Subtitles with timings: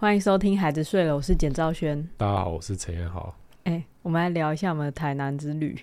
[0.00, 2.08] 欢迎收听《孩子睡了》，我是简兆轩。
[2.16, 3.34] 大家好，我是陈彦豪。
[3.64, 5.76] 哎、欸，我们来聊一下我们的台南之旅。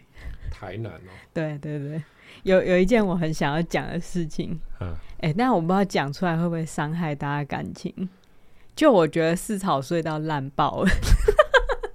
[0.49, 2.01] 台南哦，对对对，
[2.43, 4.57] 有有一件我很想要讲的事情。
[4.79, 8.07] 嗯，哎、欸，但我不知道讲出来会不会伤害大家感情。
[8.73, 10.89] 就我觉得四草隧道烂爆了，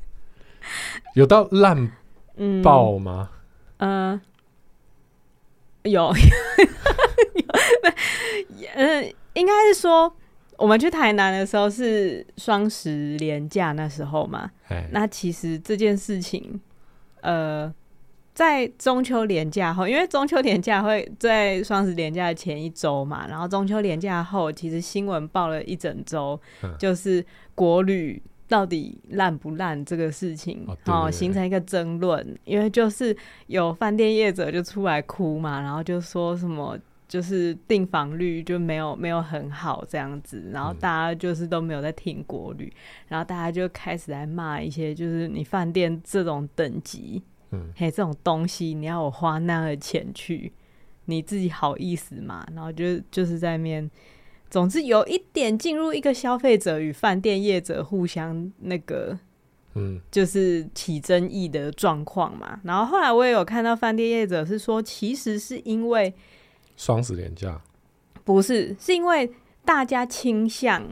[1.17, 1.91] 有到烂
[2.63, 3.31] 爆吗？
[3.79, 4.21] 嗯，
[5.85, 6.13] 呃、有，
[8.77, 10.15] 嗯， 应该是说。
[10.61, 14.51] 我们去台南的时候是双十连假那时候嘛，
[14.93, 16.61] 那其实这件事情，
[17.23, 17.73] 呃，
[18.35, 26.39] 在中秋连假后，因为中秋连假会在双十连假的前一周嘛，然后中秋连假后，其实新闻报了一整周，
[26.79, 27.25] 就是
[27.55, 33.17] 国旅到底烂不烂这个事情，哦，形成一个争论，因为就是
[33.47, 36.79] 有饭店业者就出来哭嘛，然后就说什么。
[37.11, 50.53] 就是订房率就没有没有很好这样子，然后大家就是都没有在听国旅，嗯、然后大家就开始来骂一些，就是你饭店这种等级，嗯，嘿，这种东西你要我花那个钱去，
[51.07, 52.47] 你自己好意思吗？
[52.55, 53.91] 然后就就是在面，
[54.49, 59.19] 总之有一点进入一个消费者与饭店业者互相那个，
[59.75, 62.61] 嗯，就是起争议的状况嘛。
[62.63, 66.15] 然后后来我也有看到饭店业者是说，其实是因为。
[66.81, 67.61] 双十连假。
[68.25, 69.31] 不是，是因为
[69.67, 70.83] 大家倾向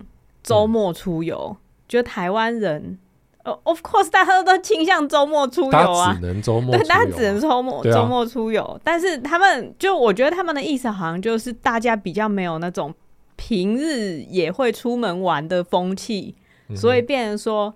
[0.42, 1.56] 周末出游，
[1.88, 2.98] 觉、嗯、得台湾人，
[3.44, 8.78] 呃，of course，大家都倾向周末出游啊，只能周末，对，大家只能周末周末出游、啊。
[8.84, 12.94] 但是他们就，我觉得他们的意思好像就是大家比较没有那种
[13.36, 16.34] 平日也会出门玩的风气、
[16.68, 17.74] 嗯，所以变成说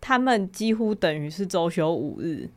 [0.00, 2.48] 他们几乎等于是周休五日。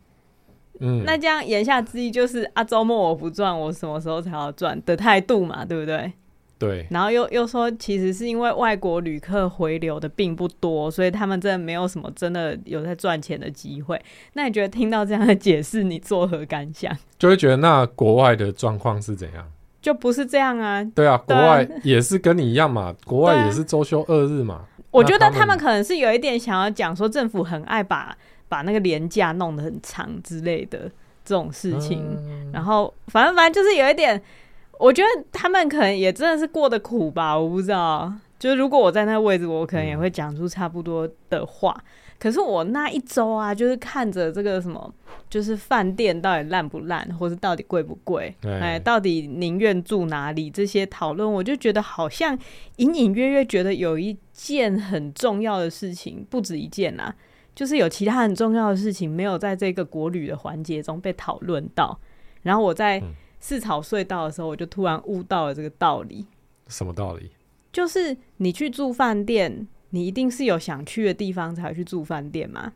[0.80, 6.12] 嗯，那这样言下之意就是啊，周末我不赚，我什么时候才要赚的态度嘛，对不对？
[6.58, 6.88] 对。
[6.90, 14.02] 然后又又说，其实是因为外国旅客回流的并不多，所以他们真的没有什么真的有在赚钱的机会。
[14.34, 16.96] 那你觉得听到这样的解释，你作何感想？
[17.20, 19.46] 就会觉得那国外的状况是怎样？
[19.82, 20.84] 就不是这样啊。
[20.96, 24.62] 对啊，国外也是跟你一样嘛， 国外也是周休二日嘛。
[24.92, 28.18] 我觉得他们可能是有一点想要讲说，政府很爱把。
[28.48, 30.90] 把那个廉价弄得很长之类的
[31.24, 34.22] 这种事情，嗯、然后反正反正就是有一点，
[34.80, 38.14] 我觉得他们可能也真的是过得苦吧，我不知道。
[38.38, 41.74] 就是如果我在那个位置，我可能也会讲出差不多的话。
[41.78, 41.84] 嗯、
[42.20, 44.94] 可是我那一周啊，就是看着这个什么，
[45.30, 52.38] 就是饭店到底烂不烂，或是到底贵不贵，哎，到底宁愿住哪里这些讨论，我就觉得好像
[52.76, 57.16] 隐隐约约觉得有一件很重要的事情，不止一件啊。
[57.56, 61.98] 就是有其他很重要的事情没有在这个国旅的环节中被讨论到，
[62.44, 63.02] 然后我在
[63.40, 66.26] 四草隧道的时候，我就突然悟到了这个道理。
[66.68, 67.32] 什么道理？
[67.72, 72.74] 就是你去住饭店，你一定是有想去的地方才去住饭店嘛。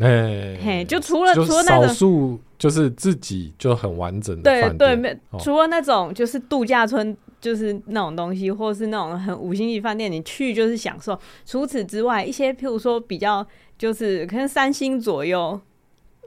[0.00, 11.18] 哎，嘿，就除了除了少数就是自己就很完整的对对，没除了那种就是度假村，就是那种东西，或是那种很五星级饭店，你去就是享受。
[11.44, 13.46] 除此之外，一些譬如说比较。
[13.78, 15.60] 就是可能三星左右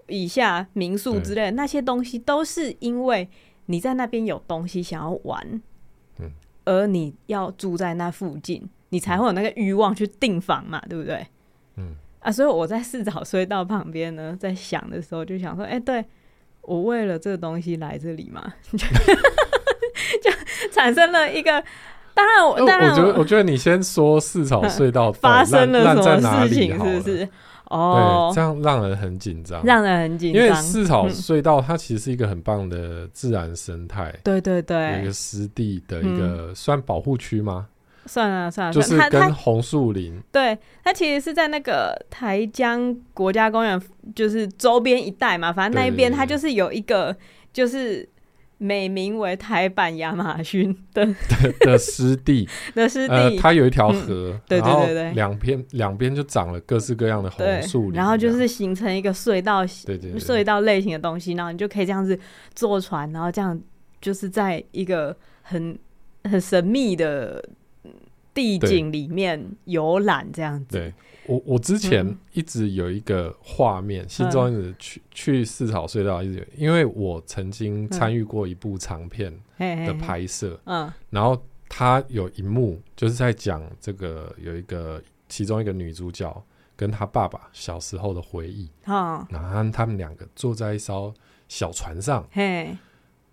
[0.07, 3.27] 以下民宿之类的那些东西，都是因为
[3.66, 5.61] 你在那边有东西想要玩，
[6.19, 6.31] 嗯，
[6.63, 11.28] 而你要住在那附近，你才会有那个欲望去订房嘛，对不对？
[11.75, 16.05] 嗯啊，所以我在四草隧道旁边呢，在想的时候就想说，哎、欸，对
[16.61, 18.53] 我为了这个东西来这里嘛，
[20.22, 20.31] 就
[20.72, 21.63] 产生了一个。
[22.13, 27.29] 当然我，当然我，我觉得，我觉得你先说四草隧道发生了什么事情，是不是？
[27.69, 30.44] 哦，对，这样让人很紧张，让人很紧张。
[30.44, 37.67] 因为四草隧道它其实是一个很棒的自然生态，对对对，有一个湿地的一个算保护区吗？
[38.05, 40.22] 算了算了，就是跟红树林。
[40.33, 43.81] 对，它其实是在那个台江国家公园，
[44.13, 45.53] 就是周边一带嘛。
[45.53, 47.16] 反正那一边它就是有一个，
[47.53, 48.07] 就是。
[48.63, 51.03] 美名为台版亚马逊的
[51.61, 52.47] 的湿地。
[52.75, 62.17] 的湿地，呃，它有一条河，嗯，对对对对，两边两边就长了各式各样的红树林，然后就是形成一个隧道，对对，对，隧道类型的东西，然后你就可以这样子
[62.53, 63.59] 坐船，然后这样
[63.99, 65.75] 就是在一个很
[66.25, 67.43] 很神秘的
[68.31, 70.78] 地景里面游览这样子。
[70.78, 70.93] 对。
[71.31, 86.43] 我我之前一直有一个画面，嗯、心中一直去去四草隧道，一直有，因为我曾经参与过一部长片的拍摄，嗯，然后他有一幕就是在讲这个有一个其中一个女主角
[86.75, 91.13] 跟她爸爸小时候的回忆，嗯，然后他们两个坐在一艘
[91.47, 92.75] 小船上，嘿，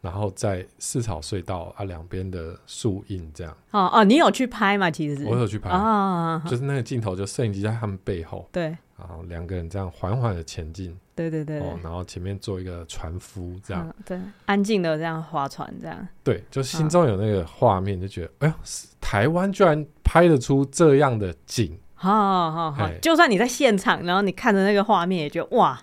[0.01, 3.57] 然后在四草隧道啊两边的树荫这样。
[3.73, 4.91] 哦哦，你有去拍吗？
[4.91, 5.23] 其实？
[5.23, 8.65] 是我有去拍啊，就是那个镜头，就摄影机在他们背后，对，
[8.97, 18.55] 然后两个人这样缓缓的前进，对对对，哦，然后前面做一个船夫这样，对，安静的这样划船这样，对，就心中有那个画面，就觉得哎呦，
[19.01, 25.79] 台湾居然拍得出这样的景，好好好，就算你在现场，然后你看着那个画面，也觉得哇。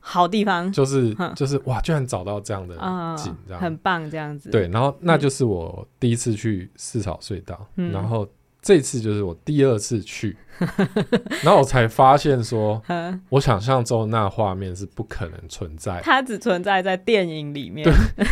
[0.00, 2.74] 好地方，就是 就是哇，居然找到这样的
[3.16, 4.50] 景，这样很棒，这样子。
[4.50, 8.26] 对，然后那就是我第一次去四草隧道，然后
[8.62, 10.36] 这次就是我第二次去，
[11.44, 12.82] 然后我才发现说，
[13.30, 17.84] 我想象中那画面是不可能存在，它只存在在电影里面。
[17.84, 18.26] 对，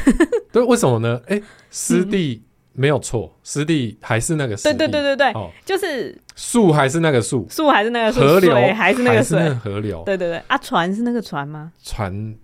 [0.53, 1.21] 对，为什么呢？
[1.26, 1.41] 哎，
[1.71, 2.43] 湿地。
[2.79, 4.79] 没有错，湿地还是那个湿地。
[4.79, 10.05] 对对对对对，哦、就是树还是那个树，树还是那个树，河流还是那个水，河流。
[10.05, 11.73] 对对对，啊，船是那个船吗？
[11.83, 12.37] 船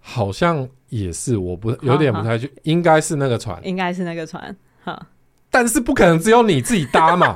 [0.00, 5.08] 好像也是，我不有点不太去，应该是那个船，应该是那个船，哈。
[5.50, 7.32] 但是不可能只有你自己搭嘛。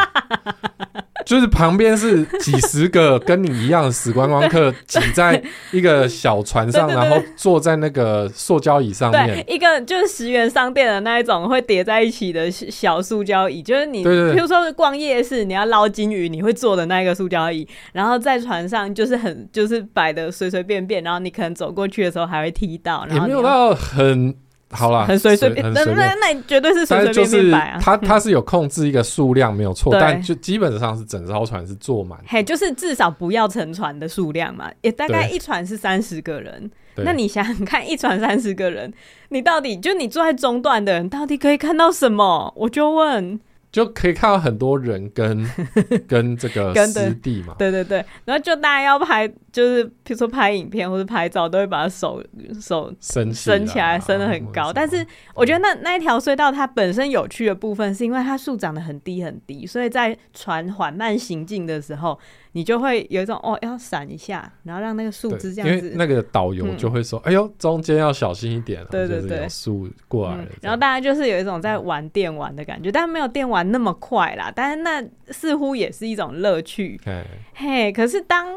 [1.30, 5.40] 就是旁边是几十个跟你一样的死观光客挤在
[5.70, 9.44] 一个小船上， 然后坐在那个塑胶椅上面。
[9.46, 17.64] 一个就是十元商店的那一种会叠在一起的小塑胶椅，就是你，比如说是逛夜市，你要捞金鱼，你会坐的那个塑胶椅。
[17.92, 23.06] 然后在船上就是很就是摆的随随便便，然后你可能走过去的时候还会踢到。
[23.08, 24.34] 然后也没有到很。
[24.70, 27.78] 好啦，很随随便，那那那绝对是随随便便摆啊。
[27.82, 32.18] 它它是有控制一个数量没有错，但就基本上是整艘船是坐满。
[32.26, 36.70] 嘿，就是至少不要沉船的数量嘛，也大概一船是三十个人。
[36.96, 38.92] 那你想想看，一船三十个人，
[39.30, 42.52] 你到底就你坐在中段的人，到底可以看到什么？
[42.56, 43.40] 我就问。
[43.72, 45.48] 就可以看到很多人跟
[46.08, 52.22] 跟这个湿地嘛，对对对，然后就大家要拍，就是比如说拍影片或者拍照，都会把手
[52.60, 54.72] 手伸伸起来，伸的很高。
[54.72, 62.18] 但是我觉得那那一条隧道它本身有趣的部分，是因为它树长得很低很低，所以在船缓慢行进的时候。
[62.52, 65.92] 你就会有一种哦，要闪一下，然后让那个树枝这样子。
[65.94, 70.48] 那个导游就会说：“嗯、哎呦，中间要小心一点。”对对对，树过来、嗯。
[70.60, 74.52] 然后大家就是有一种在玩电玩的感觉，但没有电玩那么快啦。
[74.52, 77.00] 但是那似乎也是一种乐趣。
[77.04, 77.24] 嘿，
[77.54, 78.48] 嘿，可是当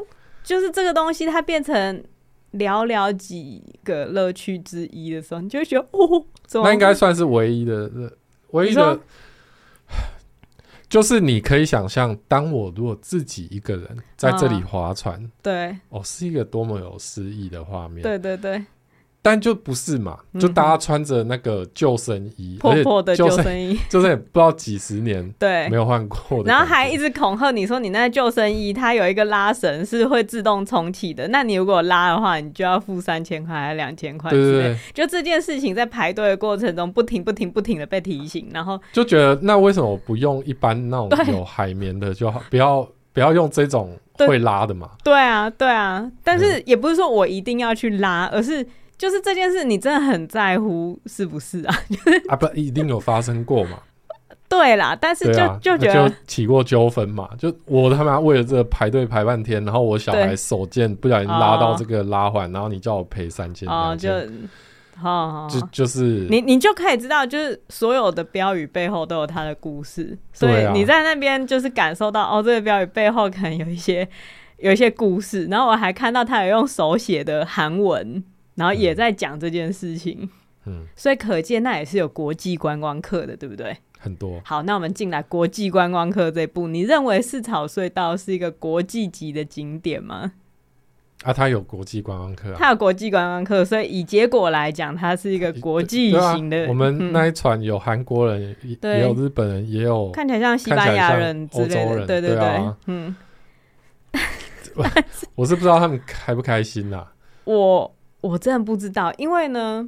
[0.43, 2.03] 就是这个东西它变成
[2.53, 6.25] 寥寥几个乐趣之一的时候，你就会觉得哦，
[6.63, 7.89] 那应该算是唯一的，
[8.51, 8.99] 唯一的。
[10.89, 18.03] 就是你可以想象，当我如果自己一个人在这里划船，啊、对，哦，是一个多么有诗意的画面。
[18.03, 18.63] 对对对。
[19.25, 25.69] 但就不是嘛，就大家穿着那个救生衣，破破的救生衣， 就是也不知道几十年对。
[25.69, 34.29] 没有换过的，然后还一直恐吓你说你那个救生衣它有一个拉绳是会自动重启的，那你如果拉的话，你就要付三千块还是两千块？
[34.29, 44.89] 对对对，就这件事情在排队的过程中不停不停不停的被提醒，然后就觉得那为什么不用一般那种有海绵的就好，不要不要用这种会拉的嘛？
[45.01, 48.67] 对啊对啊，但是也不是说我一定要去拉，而是。
[48.97, 51.75] 就是这件事，你真的很在乎，是不是啊？
[52.29, 53.79] 啊，不，一定有发生过嘛？
[54.47, 57.27] 对啦，但是就、啊、就觉得就起过纠纷嘛。
[57.39, 74.07] 就我他妈为了这个排队排半天，然后我小孩手贱不小心拉到这个拉环，哦、然后你叫我赔三千两千，就好好就就是你你就可以知道，就是所有的标语背后都有它的故事，所以你在那边就是感受到哦，这个标语背后可能有一些
[74.57, 75.45] 有一些故事。
[75.45, 78.23] 然后我还看到他有用手写的韩文。
[78.55, 80.29] 然后也在讲这件事情，
[80.65, 83.75] 嗯，所以可见那也是有国际观光客的，对不对？
[83.99, 84.41] 很多。
[84.43, 90.33] 好，那我们进来国际观光客这一步，你认为四草隧道是一个国际级的景点吗？
[91.23, 96.67] 啊，它有国际观光客，它有国际观光客，所以以结果来讲，它是一个国际型的。
[96.67, 103.15] 我们那一船有韩国人，也有日本人，也有看起来像西班牙人之类的，对对对，嗯。
[105.35, 107.07] 我是不知道他们开不开心呐。
[107.45, 107.95] 我。
[108.23, 109.87] 我真的不知道，因为呢，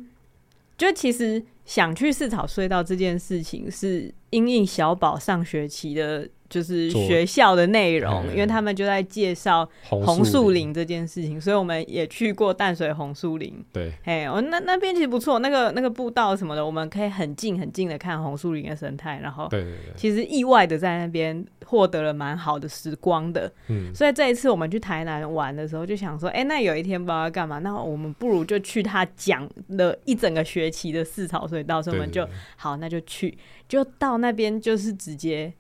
[0.78, 6.30] 就其实想去试草隧道这件事情，是因应小宝上学期的。
[6.56, 13.62] 就是学校的内容，因为他们就在介绍红树林这件事情，所以我们也去过淡水红树林。
[13.74, 23.52] 对，哎，我那那边其实不错，那个那个步道什么的，我们可以很近很近的看红树林的生态，然后对对对，其实意外的在那边获得了蛮好的时光的。
[23.68, 35.52] 嗯，所以这一次我们去台南玩的时候，就想说，哎，那有一天不知道要干嘛，那我们不如就去他讲了一整个学期的四草隧道，所以我们就好，那就去，就到那边就是直接。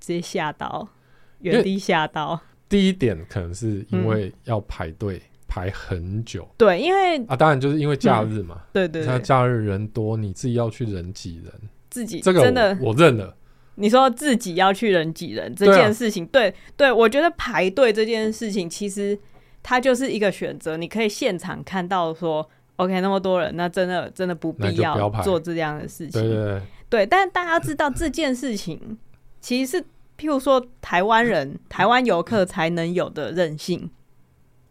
[0.00, 0.88] 直接吓到，
[1.40, 2.40] 原地吓到。
[2.68, 6.48] 第一点可能是因为要排队排很久。
[6.56, 8.56] 对，因为啊，当然就是因为假日嘛。
[8.58, 11.52] 嗯、对对，对，他假日人多，你自己要去人挤人，
[11.90, 13.36] 自己这个真的我认了。
[13.76, 19.18] 你说自己要去人挤人这件事情，对、啊、对，对，我觉得排队这件事情其实
[19.62, 26.20] 它就是一个选择，你可以现场看到说，OK，那么多人，那真的真的不必要做这样的事情。
[26.20, 28.98] 对对对，对，但大家知道这件事情
[29.40, 29.82] 其实是
[30.18, 33.90] 譬如说台湾人、台湾游客才能有的任性。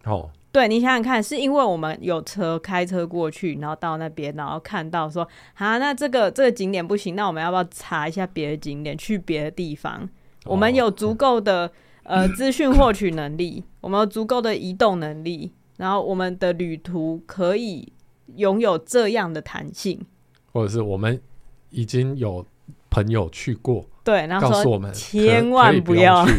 [0.05, 0.29] 哦。
[0.51, 5.21] 对，你想想看，是因为我们有车开车过去，然后到那边，然后看到说，
[5.53, 10.01] 啊，那这个这个景点不行，那我们要不要查一下别的景点，去别的地方？
[10.01, 10.09] 哦、
[10.45, 11.71] 我们有足够的
[12.01, 17.93] 呃 资讯获取能力，我们有足够的移动能力，然后我们的旅途可以
[18.35, 20.03] 拥有这样的弹性，
[20.51, 21.21] 或者是我们
[21.69, 22.43] 已经有
[22.89, 26.25] 朋友去过，对，然后说告诉我们千万不要。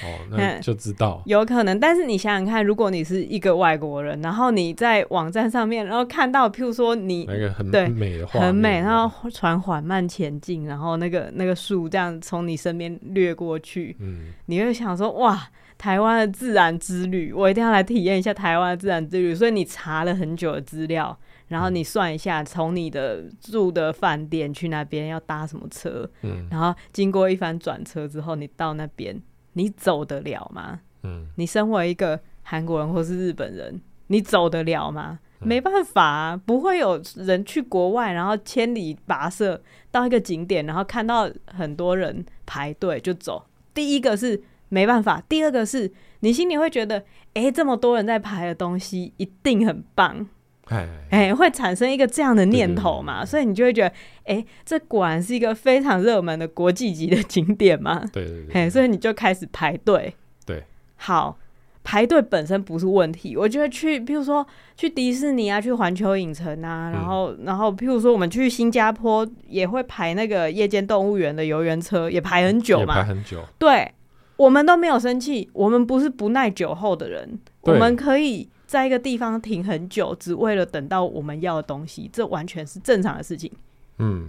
[0.00, 1.22] 哦，那就知道。
[1.24, 15.48] 有可能，但是你想想看，如果你是一个外国人，然后你在网站上面，然后看到，譬如说你那个很美的画，很美，然后船缓慢前进，然后那个那个树这样从你身边掠过去，嗯，你会想说，哇，
[15.78, 19.34] 台湾的自然之旅，我一定要来体验一下台湾的自然之旅。
[19.34, 29.20] 所以你查了很久的资料，然后你算一下，从你的住的饭店去那边要搭什么车，嗯，然后经过一番转车之后，你到那边。
[29.54, 30.78] 你走得了吗？
[31.02, 35.18] 嗯，你身为一个韩国人或是日本人，你走得了吗？
[35.40, 43.46] 嗯、没办法啊，不会有人去国外，然后千里跋涉到一个景点，然后看到很多人排队就走。
[43.74, 45.90] 第一个是没办法，第二个是
[46.20, 46.98] 你心里会觉得，
[47.34, 50.24] 哎、欸，这么多人在排的东西一定很棒。
[50.68, 53.24] 哎，哎，会产生一个这样的念头嘛？
[53.24, 53.88] 所以你就会觉得，
[54.24, 58.02] 哎、欸，这果然是一个非常热门的国际级的景点嘛？
[58.12, 60.14] 对对对，对，所以你就开始排队。
[60.44, 60.62] 对，
[60.96, 61.38] 好，
[61.82, 63.36] 排队本身不是问题。
[63.36, 64.46] 我觉得去，譬如说
[64.76, 73.42] 去迪士尼啊，去环球影城啊，然后，嗯、然后，譬如说我们去新加坡也会排那个夜间动物园的游园车，也排很久嘛，排很久。
[73.58, 73.90] 对，
[74.36, 78.50] 我们都没有生气，我们不是不耐久候的人，我们可以。
[78.68, 83.50] 在一个地方停很久，只为了等到我们要的东西，这完全是正常的事情。
[83.96, 84.28] 嗯，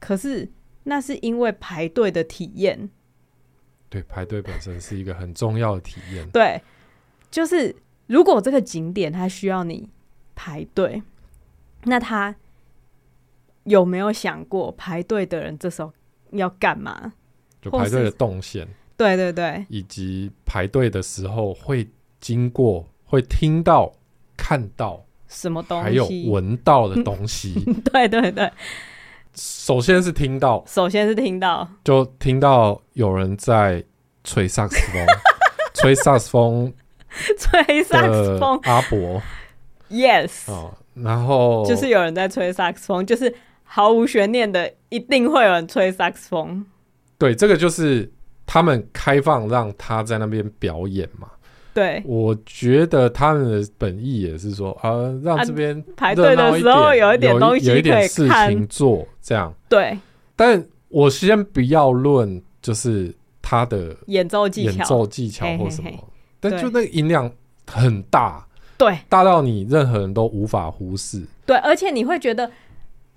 [0.00, 0.50] 可是
[0.84, 2.88] 那是因为排队的体验。
[3.90, 6.26] 对，排队本身是一个很重要的体验。
[6.30, 6.62] 对，
[7.30, 7.76] 就是
[8.06, 9.90] 如果这个景点它需要你
[10.34, 11.02] 排队，
[11.82, 12.34] 那他
[13.64, 15.92] 有没有想过排队的人这时候
[16.30, 17.12] 要干嘛？
[17.60, 18.66] 就排队的动线。
[18.96, 21.86] 对对对，以及排队的时候会
[22.18, 22.88] 经过。
[23.14, 23.92] 会听到、
[24.36, 27.54] 看到什么东西，还有闻到的东西。
[27.92, 28.50] 对对对，
[29.34, 33.82] 首先是听到，首先是听到，就听到有人在
[34.24, 35.06] 吹萨克斯风，
[35.74, 36.74] 吹萨克斯风，
[37.38, 38.58] 吹萨克斯风。
[38.64, 39.22] 阿伯
[39.88, 46.66] ，Yes，哦，然后就是有人在吹萨克斯风，就是毫无悬念的，一定会有人吹萨克斯风。
[47.18, 48.12] 对，这个就是
[48.44, 51.28] 他们开放让他在那边表演嘛。
[51.74, 54.92] 对，我觉得他们的本意也是说，啊，
[55.24, 59.52] 让这边、啊、排队的时候有一点东西有，有一点事情做，这样。
[59.68, 59.98] 对，
[60.36, 63.12] 但我先不要论，就是
[63.42, 65.96] 他的演奏技巧、演奏技巧或什么，嘿。
[65.96, 66.04] 嘿嘿，
[66.38, 67.28] 但就那个音量
[67.66, 68.46] 很大，
[68.78, 71.24] 对，大到你任何人都无法忽视。
[71.44, 72.52] 对，而且你会觉得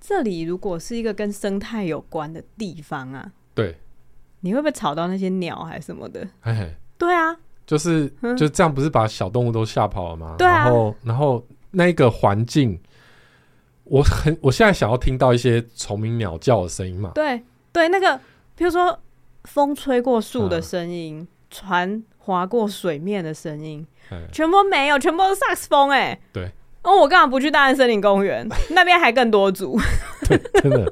[0.00, 3.76] 这里如果是一个跟生态有关的地方啊，对，
[4.40, 6.26] 你会不会吵到那些鸟还是什么的？
[6.98, 7.36] 对啊。
[7.68, 10.36] 就是就这样，不是把小动物都吓跑了吗？
[10.38, 10.64] 对啊。
[10.64, 12.80] 然后，然后那个环境，
[13.84, 17.12] 我很，我现在想要听到一些虫鸣鸟叫的声音嘛？
[17.14, 18.18] 对对，那个，
[18.56, 18.98] 比如说
[19.44, 23.86] 风吹过树的声音，嗯、船划过水面的声音，
[24.32, 26.20] 全部没有，全部都是萨克斯风哎、欸。
[26.32, 26.50] 对。
[26.84, 28.48] 哦，我干嘛不去大安森林公园？
[28.70, 29.78] 那边还更多组。
[30.26, 30.90] 对，真的。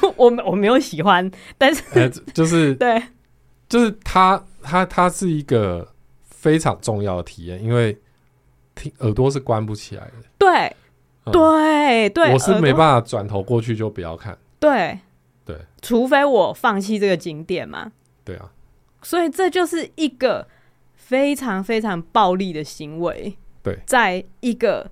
[0.16, 3.02] 我我没有喜欢，但是、欸、就是 对，
[3.68, 5.86] 就是他他他是一个。
[6.46, 7.98] 非常重要的体验，因为
[8.76, 10.12] 听耳朵是关不起来的。
[10.38, 10.72] 对，
[11.24, 14.38] 嗯、对，对，我是没办法转头过去就不要看。
[14.60, 14.96] 对，
[15.44, 17.90] 对，除非我放弃这个景点嘛。
[18.24, 18.52] 对啊，
[19.02, 20.46] 所以这就是一个
[20.94, 23.36] 非常非常暴力的行为。
[23.60, 24.88] 对，在一个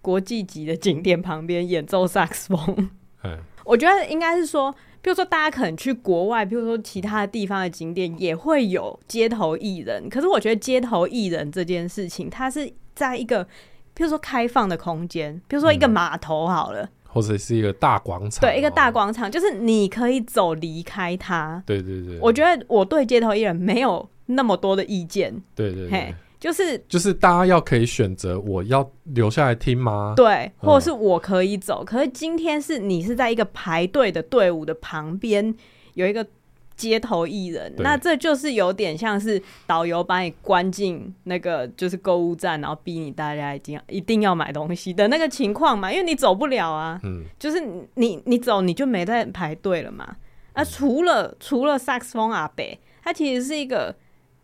[0.00, 2.90] 国际级的景点旁边演奏萨克斯风。
[3.22, 4.74] 嗯，我觉得应该是说。
[5.04, 10.08] 比如说，大家可能去国外，比如说其他的地方的景点也会有街头艺人。
[10.08, 13.42] 可是我觉得街头艺人这件事情，它是在一个，
[13.94, 21.60] 比如说开放的空间，比如说一个码头好了，或者是一个大广场，对，一个大广场，就是你可以走离开它。
[21.66, 25.34] 对对对，我觉得我对街头艺人没有那么多的意见。
[25.56, 30.12] 对对对，就是就是大家要可以选择，我要留下来听吗？
[30.16, 31.82] 对，或者是我可以走。
[31.82, 35.54] 嗯、可是今天是你是在一个排队的队伍的旁边
[35.94, 36.26] 有一个。
[36.74, 47.62] 街头艺人，那这就是有点像是导游把你关进那个就是购物站，然后逼你大家一定要一定要买东西的那个情况嘛，因为你走不了啊，嗯，就是
[47.94, 50.16] 你你走你就没在排队了嘛。
[50.54, 53.94] 那除了除了萨克斯风阿北，他其实是一个。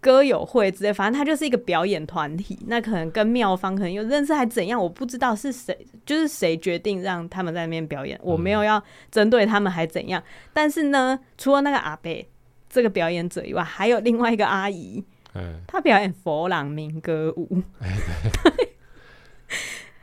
[0.01, 2.57] 歌友会之类，反正他就是一个表演团体。
[2.69, 4.81] 那可能跟妙方可能有认识，还怎样？
[4.81, 5.77] 我不知道是谁，
[6.07, 8.17] 就是谁决定让他们在那边表演。
[8.19, 10.23] 嗯、我没有要针对他们，还怎样？
[10.53, 12.27] 但是呢，除了那个阿伯
[12.71, 15.03] 这个表演者以外，还有另外一个阿姨，
[15.35, 17.61] 嗯、她表演佛朗明歌舞。
[17.83, 17.89] 哎、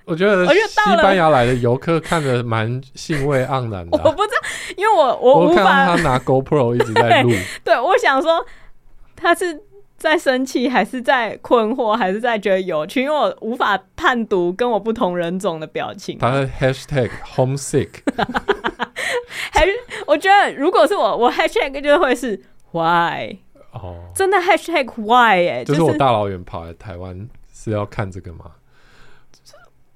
[0.04, 4.02] 我觉得西班牙来的游客看着蛮兴味盎然的、啊。
[4.04, 7.32] 我不知道，因为我我无法我看到他拿 GoPro 一直在录。
[7.64, 8.46] 对，我想说
[9.16, 9.64] 他是。
[9.98, 13.02] 在生气，还是在困惑，还是在觉得有趣？
[13.02, 16.18] 因为我无法判读跟我不同人种的表情。
[16.20, 17.90] 他的 hashtag homesick，
[19.52, 19.72] 还是
[20.06, 22.40] 我觉得如果是我，我 hashtag 就会是
[22.72, 23.38] why
[23.72, 28.52] 哦，真的 hashtag why 哎、欸，就是我大老远跑来台湾是要看这个吗？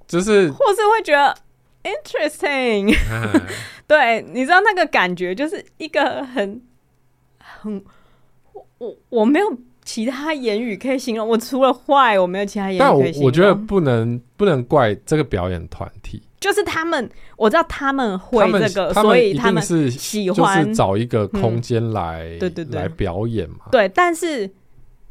[0.08, 1.36] 就是或是会觉得
[1.84, 2.96] interesting，
[3.86, 6.62] 对，你知道那个感觉就是一个很
[7.38, 7.84] 很
[8.54, 9.58] 我我我没有。
[9.92, 13.14] 其他言语可以形容我，除了坏，我没有其他言语可以形容。
[13.14, 23.66] 但我我觉得不能不能怪这个表演团体，就是他们，我知道他们会这个，所以他们是喜欢找一个空间来，对对对，来表演嘛。
[23.72, 24.48] 对，但是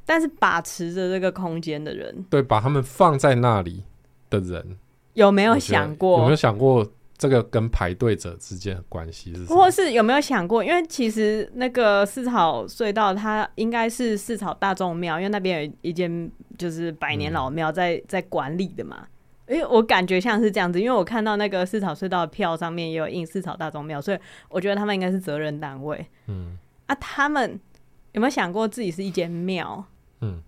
[0.06, 3.82] 但是把持着这个空间的人，对，把他们放在那里
[4.30, 4.76] 的人，
[5.14, 6.20] 有没有想过？
[6.20, 6.87] 有没有想过？
[7.18, 9.56] 这个跟排队者之间的关系是什么？
[9.56, 10.64] 或是有没有想过？
[10.64, 19.04] 因为其实那个四草隧道，它应该是四草大众庙，因为那边有一间就是百年老庙在、嗯、在管理的嘛。
[19.48, 26.06] 因为我感觉像是这样子，因为我看到那个四草隧道的票上面也有印四草大众庙，所以我觉得他们应该是责任单位。
[26.28, 26.56] 嗯，
[26.87, 27.58] 啊，他们
[28.12, 29.84] 有没有想过自己是一间庙？
[30.20, 30.40] 嗯，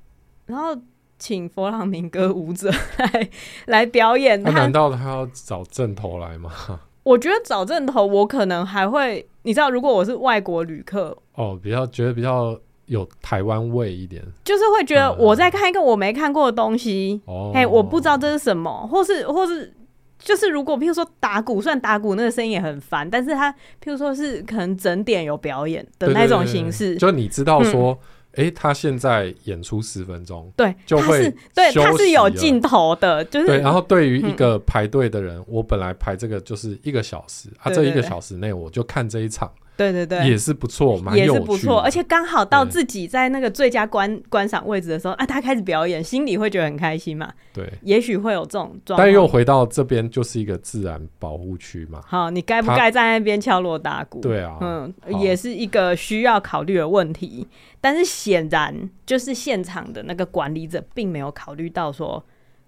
[0.47, 0.81] 然后。
[1.21, 3.31] 请佛朗明哥舞者来
[3.67, 6.51] 来表演，那难道他要找正头来吗？
[7.05, 19.73] 我觉得找正头，我可能还会，你知道，如果我是外国旅客，哦，比较觉得比较有台湾味一点，就是会觉得我在看一个我没看过的东西，哦、嗯，我不知道这是什么，或是或是
[20.19, 27.93] 就是如果譬如说打鼓，虽然打鼓那个声音也很烦，但是他譬如说是可能整点有表演的那种形式，就你知道说。
[27.93, 27.99] 嗯
[28.41, 33.61] 哎、欸，他现在演出十分钟，对，就会对，他是有镜头的，就是对。
[33.61, 39.51] 然后对于一个排队的人，嗯，我本来排这个就是一个小时，啊，这一个小时内我就看这一场。
[39.81, 47.33] 对对对，也是不错，蛮，也是不错，而且刚好到自己在那个最佳观观赏位置的时候啊，他开始表演，心里会觉得很开心嘛。
[47.55, 48.99] 对，也许会有这种状况。
[48.99, 52.03] 但又回到这边，就是一个自然保护区嘛。
[52.07, 54.21] 好，你该不该在那边敲锣打鼓？
[54.21, 57.49] 对啊，嗯，也是一个需要考虑的问题。
[57.81, 62.23] 但是显然，就是现场的那个管理者并没有考虑到说。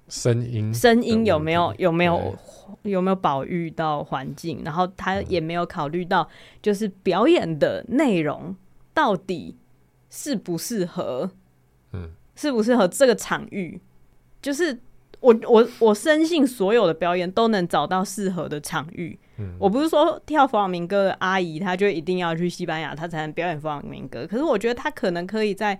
[0.08, 2.36] 声音，声音有没有有没有
[2.82, 4.60] 有没有保育到环境？
[4.64, 6.28] 然后他也没有考虑到，
[6.60, 8.54] 就是表演的内容
[8.92, 9.56] 到底
[10.10, 11.30] 适不适合，
[11.92, 13.80] 嗯，适不适合这个场域？
[14.42, 14.78] 就是
[15.20, 19.18] 我我我深信所有的表演都能找到适合的场域。
[19.38, 24.26] 嗯，我不是说跳弗朗明哥的阿姨，她就一定要去西班牙，她才能表演弗朗明哥。
[24.26, 25.78] 可是我觉得她可能可以在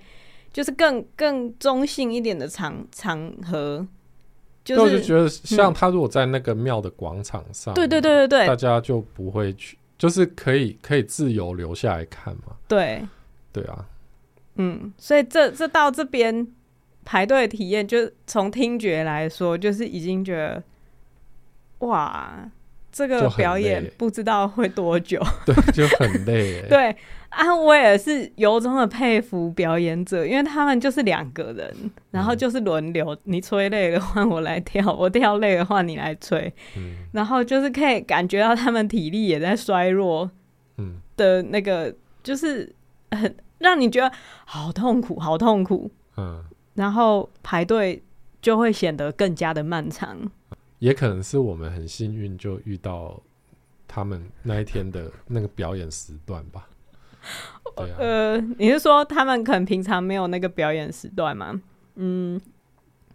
[0.53, 3.87] 就是更更中性一点的场场合。
[4.65, 12.57] 就是、我就觉得，像他如果在那个庙的广场上、嗯，对对对对对，大家就不会去，就是可以可以自由留下来看嘛。
[12.69, 13.03] 对，
[13.53, 13.85] 对啊，
[14.57, 16.47] 嗯，所以这这到这边
[17.05, 20.63] 排队体验，就从听觉来说，就是已经觉得，
[21.87, 22.51] 哇。
[22.93, 26.63] 这个表演不知道会多久， 对，就很累。
[26.69, 26.95] 对，
[27.31, 40.31] 啊，我也是由衷的佩服表演者，因为他们就是两个人，然后就是轮流，你吹累的话我来跳，我跳累的话你来吹，嗯，然后就是可以感觉到他们体力也在衰弱，
[40.77, 42.71] 嗯，的那个就是
[43.11, 48.03] 很让你觉得好痛苦，好痛苦，嗯，然后排队
[48.43, 50.31] 就会显得更加的漫长。
[50.83, 53.23] 也可能是我们很幸运，就遇到
[53.87, 56.69] 他们那一天的那个表演时段吧。
[57.77, 57.97] 对啊。
[58.01, 61.63] 呃，你是说他们可能平常没有那个表演时段吗？
[61.95, 62.41] 嗯，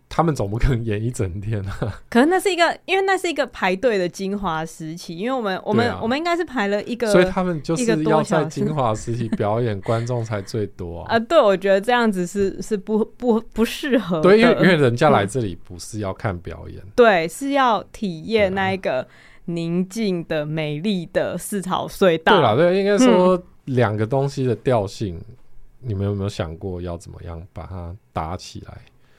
[0.10, 2.02] 他们总不可能演一整天啊！
[2.10, 11.16] 可能那是一个，因为那是一个排队的精华时期，因为我们我们、啊、我们应该是排了一个，所以他们就是要在精华时期表演，观众才最多啊！
[11.16, 19.06] 啊，对，我觉得这样子是是不不不适合，对，因为因为人家来这里不是要看表演，嗯、对，是要体验那一个
[19.46, 22.34] 宁静的、美丽的四草隧道。
[22.34, 25.36] 对啦，对，应该说两个东西的调性、嗯，
[25.82, 28.78] 你们有没有想过要怎么样把它搭起来？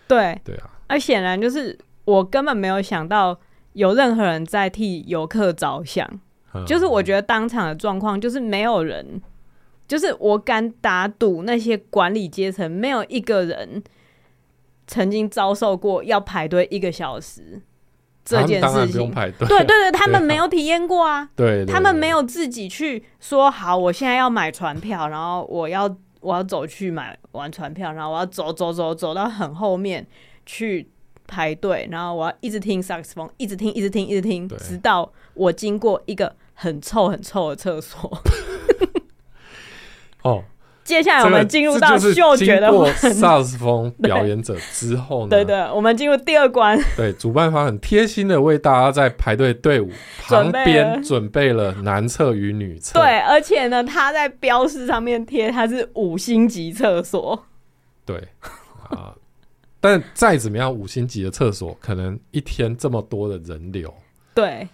[0.08, 0.70] 对对啊。
[0.88, 3.38] 而显然就是我根本没有想到
[3.74, 6.08] 有任何人在替游客着想，
[6.54, 9.22] 嗯，就是我觉得当场的状况就是没有人，
[9.86, 13.82] 就是我敢打赌那些管理阶层没有一个人
[14.86, 17.60] 曾经遭受过要排队一个小时
[18.24, 19.14] 这件事情。
[19.14, 25.88] 对对对，他们没有体验过啊，对，他们没有自己去说好，我现在要买船票，然后我要
[26.20, 30.06] 我要走去买完船票，然后我要走走走走到很后面。
[30.48, 30.88] 去
[31.26, 38.18] 排队，然后我要一直听萨克斯风，一直听，一直听，一直听，直到我经过一个很臭、很臭的厕所。
[40.24, 40.42] 哦，
[40.84, 45.28] 接下来我们进入到嗅觉的萨克斯风表演者之后呢？
[45.28, 46.80] 对对，对，我们进入第二关。
[46.96, 49.90] 对，主办方很贴心的为大家在排队队伍
[50.22, 52.98] 旁边准备了男厕与女厕。
[52.98, 57.44] 对，而且呢，他在标识上面贴他是五星级厕所。
[58.06, 58.28] 对
[58.88, 59.14] 啊。
[59.80, 63.92] 但再怎么样，五星级的厕所可能一天这么多的人流，
[64.34, 64.68] 对，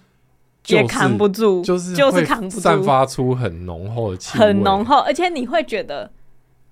[0.66, 6.10] 也扛不住，就是就是扛不住，散发出很浓厚的气味，很浓厚，而且你会觉得，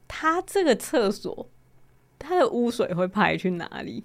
[0.09, 1.47] 他这个厕所，
[2.19, 4.05] 他的污水会排去哪里？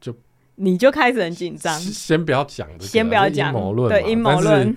[0.00, 0.14] 就
[0.54, 1.76] 你就开始很紧张。
[1.80, 4.76] 先不要讲，先不要讲阴谋论，对阴谋论。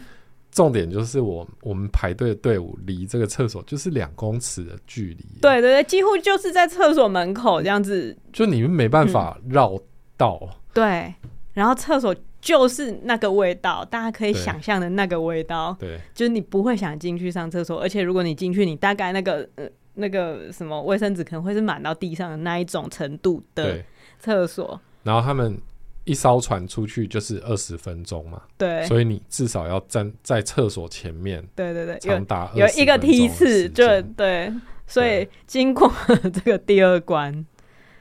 [0.55, 9.77] 重点就是我我们排队的队伍离这个厕所就是两公尺的距离，对对对，几乎就是在厕所门口这样子，就你们没办法绕
[10.15, 10.49] 道、嗯。
[10.73, 11.13] 对，
[11.51, 23.83] 然后厕所就是那个味道，大家可以想象的那个味道，对，就是你不会想进去上厕所，而且如果你进去，你大概那个呃那个什么卫生纸可能会是满到地上的那一种程度的
[24.19, 25.57] 厕所，然后他们。
[26.05, 34.51] 一艘船出去就是二十分钟嘛，对，所以你至少要站在厕所前面，对对对，长达有一个梯次，就对，
[34.87, 35.91] 所以经过
[36.33, 37.45] 这个第二关，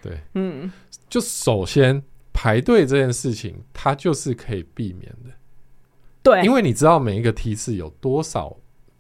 [0.00, 0.70] 对，嗯，
[1.08, 5.30] 就首先排队这件事情，它就是可以避免的，
[6.22, 8.56] 对，因为你知道每一个梯次有多少。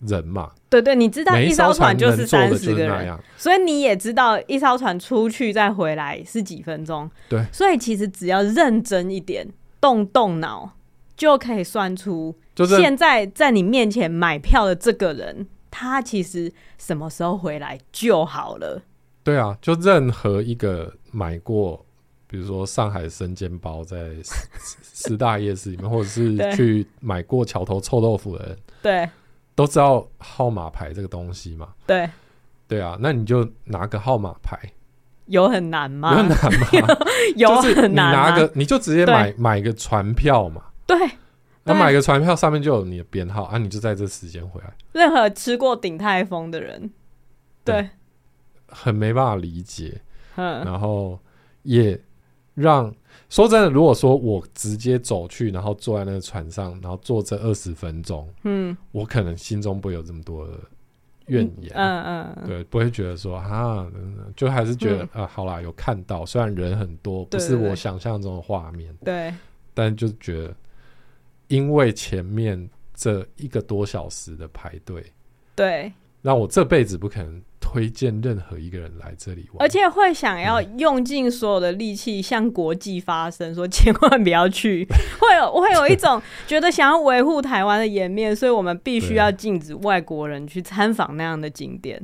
[0.06, 7.10] 人嘛，对对，你知道一艘船就是三十个人，所以你也知道一艘船出去再回来是几分钟。
[7.28, 9.48] 对，所以其实只要认真一点，
[9.80, 10.72] 动动脑，
[11.16, 12.34] 就可以算出，
[12.78, 18.82] 现在在你面前买票的这个人，他其实什么时候回来就好了。
[19.22, 21.84] 对啊，就任何一个买过，
[22.26, 24.10] 比如说上海生煎包在
[24.92, 29.08] 十 大夜市里面，或者是去买过桥头臭豆腐的人，对。
[29.54, 31.68] 都知道号码牌这个东西嘛？
[31.86, 32.08] 对，
[32.66, 34.58] 对啊，那你就拿个号码牌，
[35.26, 36.10] 有很难吗？
[36.12, 36.96] 有很难吗？
[37.36, 40.62] 有很难拿个，你就直接买买个船票嘛。
[40.86, 40.96] 对，
[41.64, 44.74] 那买个船票上面就有你的编号啊，你就在这时间回来。
[44.92, 46.90] 任何吃过鼎泰丰的人，
[47.64, 47.90] 对，对，
[48.68, 50.00] 很没办法理解。
[50.36, 51.18] 嗯，然后
[51.62, 52.00] 也
[52.54, 52.94] 让。
[53.34, 60.52] 说真的，如果说我直接走去，然后坐在那个船上，然后坐这二十分钟，嗯，我可能心中不会有这么多的
[61.26, 63.90] 怨言，嗯嗯，嗯，对，不会觉得说啊，
[64.36, 69.34] 就还是觉得、嗯、啊，好啦，有看到，虽然人很多，不是我想象中的画面，对，对，对，
[69.74, 70.54] 但就觉得，
[71.48, 75.04] 因为前面这一个多小时的排队，
[75.56, 75.92] 对，
[76.22, 77.42] 让我这辈子不可能。
[77.74, 84.86] 推荐任何一个人来这里玩，而且会想要用尽所有的力气向国际发声，说千万不要去。
[85.18, 92.00] 会有会有一种觉得想要维护台湾的颜面，所以我们必须要禁止外国人去参访那样的景点。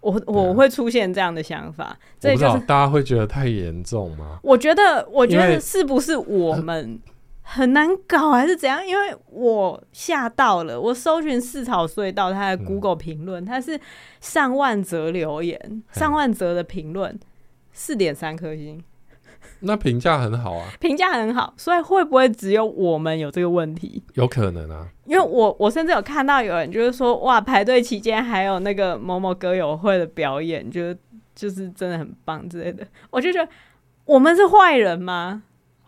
[0.00, 4.38] 我我会出现这样的想法，这就是大家会觉得太严重吗？
[4.42, 6.98] 我觉得，我觉得是不是我们？
[7.54, 8.84] 很难搞还是怎样？
[8.86, 13.78] 因为我吓到了，我搜寻四草隧道，它的 Google 评论，它是
[14.22, 17.20] 上万则留言，上万则的评论，
[17.70, 18.82] 四点三颗星，
[19.60, 24.02] 那评价很好啊，评价很好，所以会不会只有我们有这个问题？
[24.14, 30.94] 有可能啊，因为我我甚至有看到有人就是说，哇，排队期间还有那个某某歌友会的表演，就
[31.34, 33.50] 就是真的很棒之类的，我就觉得
[34.06, 35.42] 我们是坏人吗？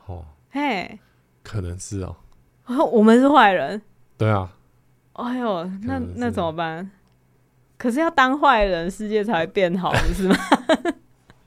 [0.07, 0.98] 哦，嘿。
[1.44, 2.16] 可能是哦，
[2.90, 3.80] 我们是坏人。
[4.18, 4.50] 对啊。
[5.12, 6.90] 哎呦，那那怎么办？
[7.78, 10.37] 可是要当坏人，世界才会变好，不是吗？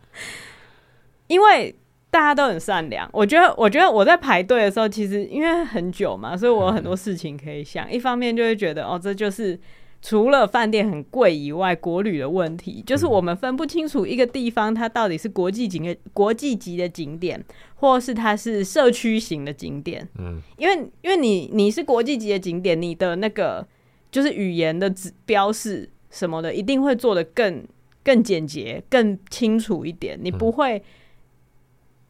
[1.28, 1.76] 因为
[2.10, 3.10] 大家都很善良。
[3.12, 7.92] 我觉得，我觉得我在排队的时候，其实因为很久嘛，所以我有很多事情可以想。
[7.92, 9.60] 一方面就会觉得，哦，这就是。
[10.00, 17.44] 除了饭店很贵以外，国旅的问题就是我们分不清楚一个地方它到底是国际景的国际级的景点，
[17.76, 20.08] 或是它是社区型的景点。
[20.20, 23.68] 嗯，因为因为你你是国际级的景点，你的那个
[24.12, 27.66] 就是语言的指标示什么的，一定会做得更
[28.04, 30.18] 更简洁、更清楚一点。
[30.22, 30.82] 你不会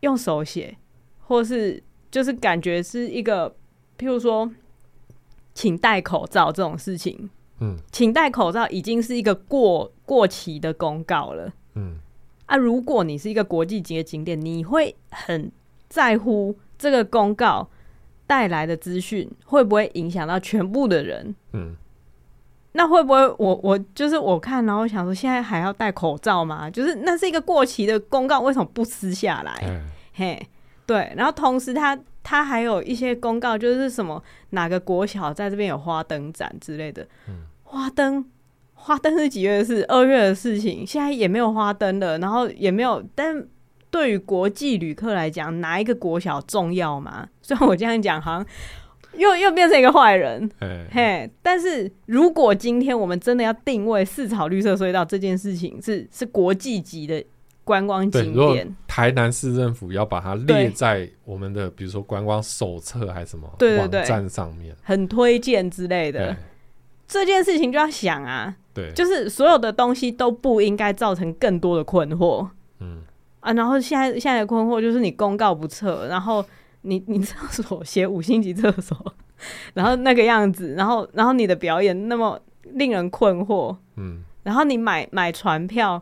[0.02, 0.78] 用手写，
[1.21, 3.50] 或是就是感觉是一个，
[3.97, 4.52] 譬如说，
[5.54, 7.30] 请戴口罩这种事情。
[7.60, 11.52] 嗯，请戴口罩已经是一个过过期的公告了。
[11.76, 11.98] 嗯，
[12.46, 15.52] 啊，如果你是一个国际级的景点，你会很
[15.89, 17.67] 在乎这个公告
[18.26, 21.36] 带来的资讯会不会影响到全部的人？
[21.54, 21.76] 嗯，
[22.74, 26.70] 那会不会我我就是我看，然后想说，现在还要戴口罩吗？
[26.70, 29.63] 就是那是一个过期的公告，为什么不撕下来？
[29.63, 29.82] 嗯、
[30.13, 30.48] 嘿，
[30.86, 32.00] 对，然后同时他。
[32.30, 37.08] 他还有一些公告，就是什么哪个国小在这边有花灯展之类的。
[37.30, 38.26] 嗯、花灯，
[38.74, 39.86] 花灯是几月的事？
[39.88, 43.02] 二月的事情，现在也没有花灯了，然后也没有。
[43.16, 43.48] 但
[43.90, 47.30] 对于国际旅客来讲，哪一个国小重要吗？
[47.42, 48.46] 虽然我这样讲，好像
[49.13, 50.52] 又又变成一个坏人。
[50.60, 57.24] 嘿，嘿，但是如果今天我们真的要定位四草绿色隧道这件事情是是国际级的。
[57.67, 63.45] 观光景点，台南市政府要把它列在我们的，比如说观光手册还是什么
[63.77, 66.34] 网站上面，很推荐之类的。
[67.06, 72.47] 这件事情就要想啊，对，就是所有的东西都不应该造成更多的困惑。
[72.80, 73.03] 嗯。
[73.41, 76.43] 啊，然后现在现在的困惑就是你公告不测，然后
[76.84, 78.97] 你你厕所写五星级厕所，
[79.75, 86.01] 然后那个样子，然后然后你的表演那么令人困惑，嗯，然后你买买船票。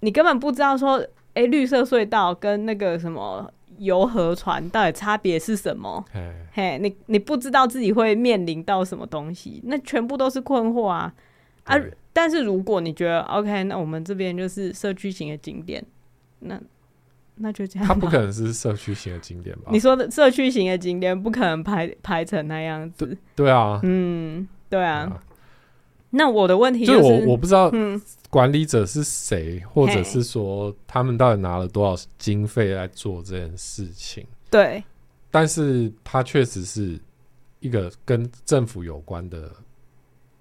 [0.00, 0.98] 你根本不知道说，
[1.34, 6.04] 哎、欸，绿色隧道跟那个什么游河船到底差别是什么？
[6.52, 11.12] 嘿，你你不知道自己会面临到什么东西，那全部都是困惑啊
[11.64, 11.76] 啊！
[12.12, 15.84] 但是如果你觉得 OK，那我们这边就是社区型的景点，
[16.40, 16.58] 那
[17.36, 17.86] 那就这样。
[17.86, 19.64] 它不可能是社区型的景点吧？
[19.70, 23.06] 你说的社区型的景点不可能排排成那样子。
[23.06, 25.00] 对，对啊，嗯，对啊。
[25.00, 25.22] 啊
[26.10, 28.00] 那我的问题就是，就我我不知道，嗯。
[28.36, 34.26] 管理者是谁，或者是说他们到底拿了多少经费来做这件事情？
[34.50, 34.84] 对，
[35.30, 37.00] 但是他确实是
[37.60, 39.50] 一个跟政府有关的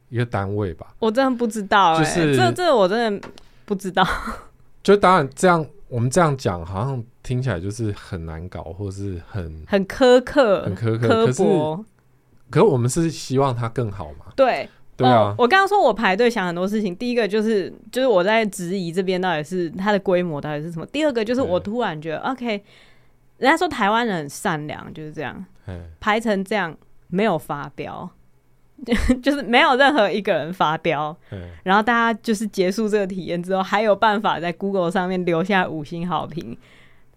[0.09, 0.93] 一个单位吧？
[0.99, 3.29] 我真的不知道、欸，就是这这我真的
[3.63, 4.05] 不知道。
[4.83, 11.43] 就当然这样，我们这样讲好像听起来就是很难搞，或是很很苛刻、很苛刻、可是。
[12.49, 14.25] 可是我们是希望它更好嘛？
[14.35, 14.69] 对。
[14.97, 22.47] 对啊，哦、我刚刚说我排队想很多事情，第一个就是就是我在质疑这边到底是它的规模到底是什么，第二个就是我突然觉得 OK，
[23.39, 25.45] 人家说台湾人很善良，就是这样，
[25.99, 26.73] 排成这样
[27.07, 28.09] 没有发飙，
[29.21, 31.13] 就是没有任何一个人发飙，
[31.63, 36.57] 然后大家就是结束这个体验之后，还有办法在 Google 上面留下五星好评，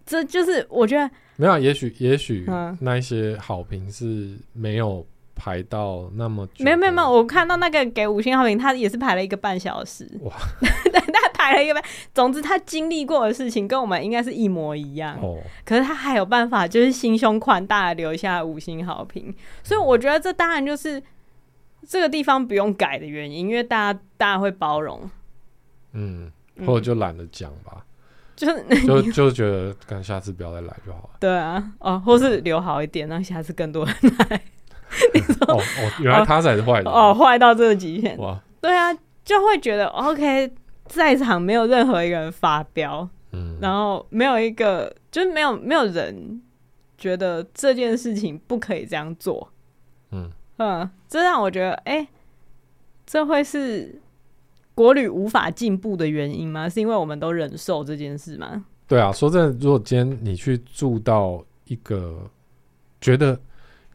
[0.05, 2.45] 这就是我觉得没有，也许也许
[2.81, 5.07] 那一些好评是没有。
[5.39, 10.05] 排到那么久，没有没有没有，我看到那个给五星好评，他也是排了一个半小时。
[10.21, 11.81] 哇， 他排了一个半，
[12.13, 15.17] 总之他经历过的事情跟我们应该是一模一样。
[15.21, 19.33] 哦，可是他还有办法，就是心胸宽大的留下五星好评。
[19.63, 21.01] 所以我觉得这当然就是
[21.87, 25.09] 这个地方不用改的原因，因为大家大家会包容。
[25.93, 26.29] 嗯，
[26.65, 27.85] 或者就懒得讲吧，
[28.35, 31.09] 就是就 就觉得，看下次不要再来就好了。
[31.19, 33.95] 对啊，哦，或是留好一点，让下次更多人
[34.29, 34.41] 来。
[35.47, 38.39] 哦哦，原来他才是坏的哦，坏到这个极限哇！
[38.59, 40.51] 对啊，就会觉得 OK，
[40.85, 46.41] 在场没有任何一个人发飙，嗯，然后没有一个，就是没有没有人
[46.97, 49.49] 觉得这件事情不可以这样做，
[50.11, 52.07] 嗯嗯，这让我觉得，哎、欸，
[53.05, 54.01] 这会是
[54.73, 56.67] 国旅无法进步的原因吗？
[56.67, 58.65] 是因为我们都忍受这件事吗？
[58.87, 62.23] 对啊，说真的，如果今天你去住到一个
[62.99, 63.39] 觉得。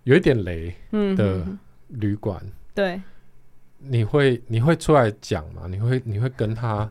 [0.05, 0.75] 有一点雷
[1.17, 1.45] 的
[1.89, 3.03] 旅馆，嗯，对，
[3.79, 5.63] 你会你会出来讲吗？
[5.69, 6.91] 你会你会跟他，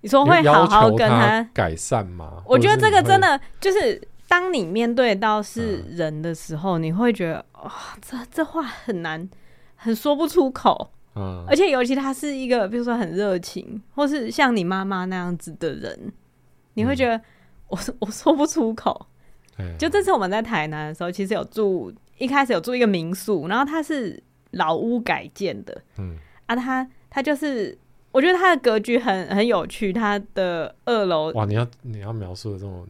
[0.00, 2.42] 你说会好好跟他改善吗？
[2.46, 7.70] 我觉得这个真的就是，当你面对到是人的时候，嗯、你会觉得哇、哦，
[8.00, 9.28] 这这话很难，
[9.74, 10.92] 很说不出口。
[11.16, 16.12] 嗯，而且尤其他是一个，比如说很热情，或是像你妈妈那样子的人，
[16.74, 17.20] 你会觉得
[17.66, 19.06] 我我说不出口。
[19.58, 21.92] 嗯、就这次我们在台南的时候，其实有住。
[22.18, 27.76] 一开始有住一个民宿，然后它是老屋改建的，嗯啊，它它就是，
[28.12, 32.86] 我觉得它的格局很很有趣，它的二楼哇，你要你要描述的这种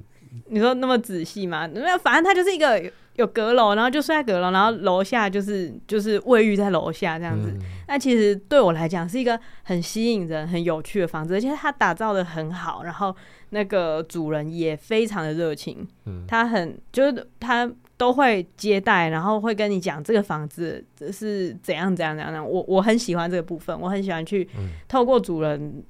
[0.47, 1.67] 你说那么仔细吗？
[1.69, 2.83] 没有，反正它就是一个
[3.15, 7.51] 有阁楼，然后就睡在阁楼，然后楼下就是就是卫浴在楼下这样子。
[7.51, 13.15] 嗯、那其实对我来讲是一个很吸引人、很有趣的房子，而且它打造的很好，然后
[13.51, 15.89] 那个主人也非常的热情。
[16.05, 20.83] 嗯，他很就是他都会接待，然后会跟你讲这个房子
[21.13, 22.49] 是怎样怎样怎样。
[22.49, 24.49] 我我很喜欢这个部分，我很喜欢去
[24.87, 25.85] 透过主人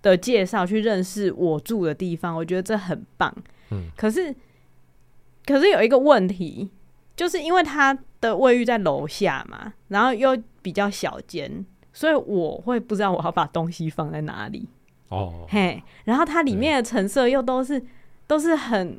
[0.00, 3.32] 的介绍去认识我住的地方，我觉得这很棒。
[3.70, 4.34] 嗯，可是，
[5.44, 6.70] 可是有一个问题，
[7.14, 14.66] 就是因为它的卫浴在楼下嘛，然后又比较小间，所以我会不知道我要把东西放在哪里。
[15.08, 17.84] 哦，嘿，然后它里面的成色又都是
[18.26, 18.98] 都是很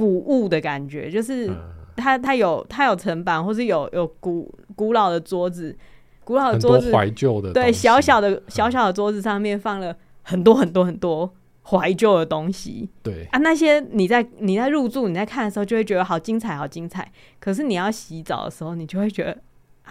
[0.00, 1.50] 古物的感觉，就是
[1.96, 5.76] 它它有它有层板，或是有有古古老的桌子，
[6.24, 11.30] 古老的桌子怀旧的，对，小小的小小的桌子上面放了很多很多很多。
[11.62, 17.06] 怀旧的东西，对啊，那些你在你在入住你在看的时候，就会觉得好精彩，好精彩。
[17.38, 19.36] 可是你要洗澡的时候，你就会觉得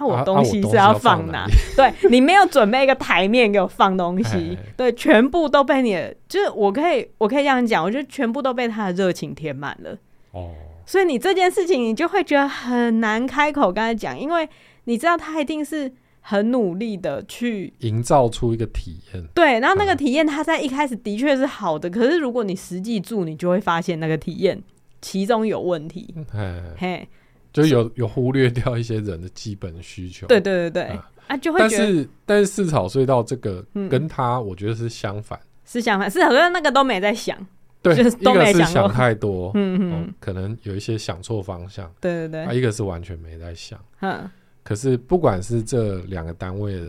[0.07, 1.39] 啊，我东西是要放哪？
[1.39, 9.97] 啊啊、放 对，你没有准备一个台面给我放东西， 对，全部都被你的，就是我可以我可以这样讲，我觉得全部都被他的热情填满了。
[10.31, 10.51] 哦，
[10.85, 14.47] 所以你这件事情，你就会觉得很难开口跟他讲，因为
[14.85, 15.91] 你知道他一定是。
[16.21, 24.61] 很努力的去营造出一个体验，对，然后那个体验他在一开始的确是好的，嗯、可是如果你实际住，你就会发现那个体验
[25.01, 27.07] 其中有问题，嘿，嘿，
[27.51, 37.37] 就有有忽略掉一些人的基本需求，对对对对，啊，啊就会觉得，但是但是四草隧道这个跟他我觉得是相反，嗯、是相反，是好像那个都没在想，
[37.81, 44.29] 对，就是都没想，想太多， 嗯嗯、哦，可能有一些想错方向，对对对，啊，一个是完全没在想，嗯。
[44.61, 46.87] 可是，不管是这两个单位的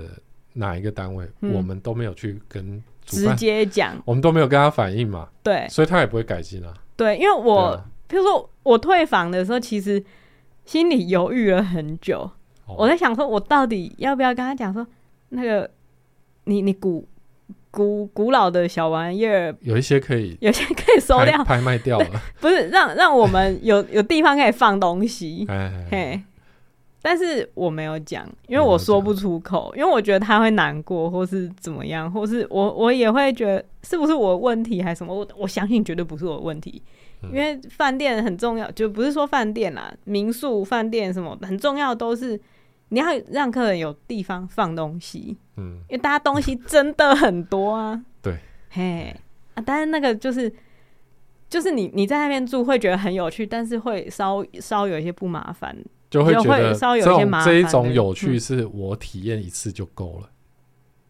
[0.53, 5.27] 哪一个单位，嗯、我们都没有去跟直接讲，我们都没有跟他反映嘛。
[5.43, 6.75] 对，所以他也不会改进啊。
[6.95, 10.03] 对，因为我，比、啊、如说我退房的时候，其实
[10.71, 12.31] 心里犹豫了很久。
[12.65, 14.87] 哦、我在想说，我到底要不要跟他讲说，
[15.31, 15.69] 那个
[16.45, 17.05] 你你古
[17.73, 22.07] 古古老的小玩意儿，有一些可以，有些可以收掉，拍卖掉了。
[22.41, 25.45] 不是让让我们有有地方可以放东西。
[25.91, 26.23] 嘿。
[27.03, 35.13] 但是我没有讲，因为我说不出口，因为我觉得他会难过，或是怎么样，或是我我也会觉得是不是我的问题还是什么？
[35.13, 36.81] 我我相信绝对不是我的问题，
[37.25, 42.41] 因为饭店很重要，就不是说饭店啦，民宿、饭店什么很重要，都是
[42.89, 48.39] 你要让客人有地方放东西，嗯，因为大家东西真的很多啊， 对，
[48.71, 49.15] 嘿
[49.55, 50.53] 啊，但是那个就是
[51.49, 55.77] 就是你你在那边住会觉得很有趣，但是会稍稍有一些不麻烦。
[56.11, 60.29] 就会觉得稍有些麻烦这一种有趣是我体验一次就够了，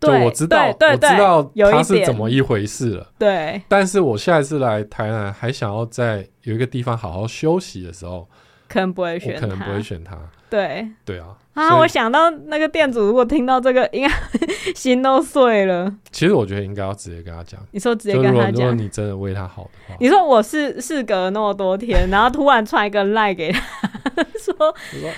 [0.00, 3.60] 对，我知道我知道它是怎么一回事了，对。
[3.68, 8.26] 但是我下一次来台南还想要在有一个地方好好休息的时候，
[8.68, 10.16] 可能不会选，可能不会选他，
[10.48, 11.36] 对，对啊。
[11.52, 14.14] 啊，我想到那个店主如果听到这个，应该
[14.74, 15.92] 心都碎了。
[16.10, 23.60] 其实我觉得应该要直接跟他讲，你说直接跟他讲，如果你真的为他好的话，你说我是事隔那么多天，然后突然传一个赖给他。
[24.40, 24.54] 说，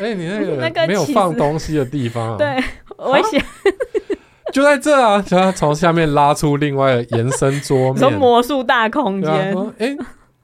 [0.01, 2.37] 哎、欸，你那个没有放东西的地方啊？
[2.37, 2.57] 对，
[2.97, 3.41] 我想
[4.53, 9.31] 就在这啊，叫他从下面拉出另外延伸桌面，说魔术大空间。
[9.79, 9.97] 哎、欸，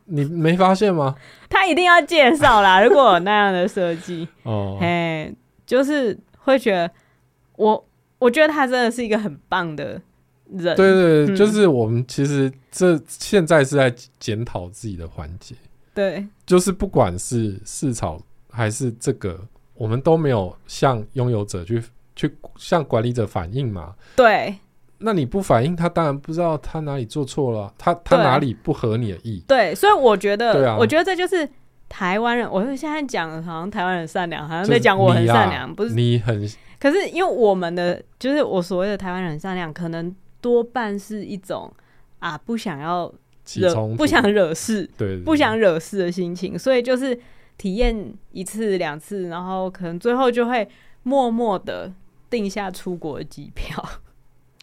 [0.07, 1.15] 你没发现吗？
[1.49, 5.33] 他一定要介绍啦， 如果有那样的设计哦，哎，
[5.67, 6.91] 就是会觉得
[7.57, 7.85] 我，
[8.19, 10.01] 我觉得他真的是一个很棒的
[10.51, 10.75] 人。
[10.75, 15.55] 对对对，嗯、就是我们其实这现在是在检讨自己的环节。
[15.95, 19.39] 对，就是不管是市场还是这个，
[19.75, 21.83] 我们都没有向拥有者去
[22.19, 23.95] 去向管理者反映嘛。
[24.15, 24.55] 对，
[24.99, 29.43] 那你不反映，他当然不知道他哪里做错了，他他哪里不合你的意。
[29.49, 31.49] 对，所以我觉得，对啊，我觉得这就是
[31.89, 32.51] 台湾人。
[32.51, 36.47] 我现在讲好像台湾人善良，好像在讲我很善良，不是你很。
[36.79, 41.73] 可是因为我们的就是我所谓的台湾人善良，可能多半是一种
[42.19, 43.11] 啊，不想要。
[43.55, 47.19] 惹不想惹事，对，不想惹事的心情，所以就是
[47.57, 50.69] 体验一次两次，然后可能最后就会
[51.05, 51.91] 默默的
[52.31, 53.83] 定下出国的机票。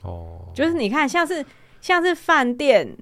[0.04, 1.46] 哦， 就是你看，像是
[1.82, 2.96] 像是饭店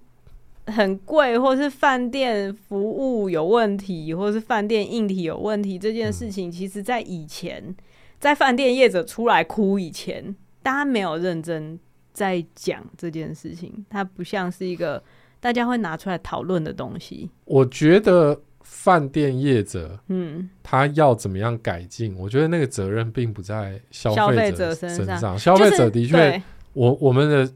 [0.68, 7.76] 很贵，或是饭店服务有问题，或是饭店硬体有问题这件事情，其实在以前，
[8.20, 11.80] 在饭店业者出来哭以前，大家没有认真
[12.14, 15.04] 在讲这件事情，它不像是一个。
[15.44, 18.42] 大家会拿出来讨论的东西，我觉得
[18.76, 22.16] 饭店业者，嗯，他要怎么样改进？
[22.18, 25.38] 我觉得那个责任并不在消费者身上。
[25.38, 26.42] 消费者的确，
[26.74, 27.54] 我我们的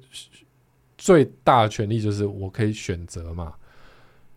[0.96, 3.52] 最大的权利就是我可以选择嘛。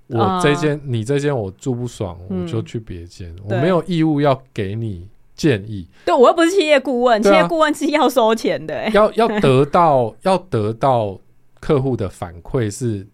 [0.06, 5.06] 我这间、uh, 你这间我住不爽，我就去别间，我没有义务要给你
[5.36, 5.86] 建议。
[6.06, 11.20] 对，我又不是企业顾问，啊、企业顾问是要收钱的、欸，要要得到要得到
[11.60, 13.06] 客户的反馈是。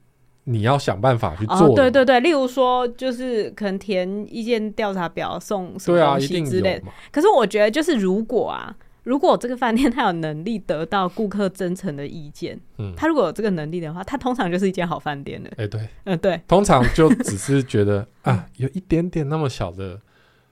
[0.49, 1.57] 你要想办法去做。
[1.57, 6.85] 哦，对对对，例如说，就是可能填意见调查表送什么东西之类的。
[7.11, 8.73] 可是我觉得，就是如果啊，
[9.03, 15.51] 如果这个饭店他有能力得到顾客真诚的意见，嗯，他如果有这个能力的话，他通常就是一间好饭店了。
[15.57, 20.01] 哎，对， 嗯，对，通常就只是觉得 啊，有一点点那么小的，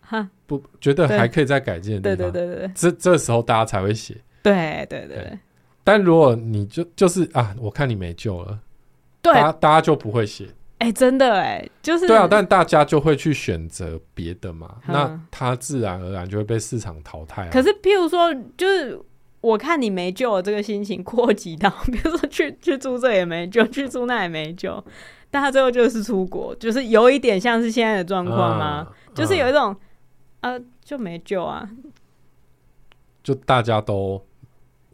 [0.00, 2.32] 哈，不觉得还可以再改进的地方。
[2.32, 4.16] 对对对对，这这时候大家才会写。
[4.42, 5.38] 对对对。
[5.84, 8.58] 但如果你就就是啊，我看你没救了。
[9.24, 10.44] 对，大家大家就不会写，
[10.76, 17.48] 哎、欸，真的哎、欸，就是对啊，但大家就会去选择别的嘛，嗯、那他自然而然就会被市场淘汰、啊。
[17.50, 19.00] 可是，譬如说，就是
[19.40, 24.84] 我看你没救了，这个心情扩及到， 比如说去去住这也没救，去住那也没救，
[25.30, 28.86] 但他最后就是出国，就是有一点像是现在的状况吗？
[29.08, 29.74] 嗯、就是有一种
[30.40, 31.66] 啊、呃，就没救啊，
[33.22, 34.22] 就大家都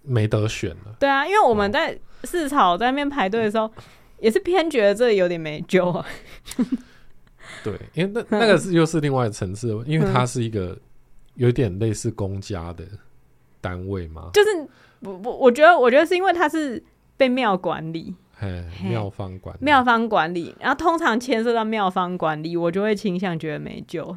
[0.03, 0.95] 没得选了。
[1.01, 3.69] 对啊，因为我们在市场在那边排队的时候。
[4.21, 6.07] 嗯也是偏觉得这有点没救啊。
[7.65, 10.79] 对，因为那那个是又是另外的层次，因为它是一个
[11.35, 12.85] 有点类似公家的
[13.61, 14.31] 单位嘛。
[14.33, 14.49] 就是
[15.01, 16.83] 我我我觉得我觉得是因为它是
[17.17, 24.17] 被庙管理，嘿，庙方管理，庙方管理，然后通常牵涉到庙方管理，我就会倾向觉得没救。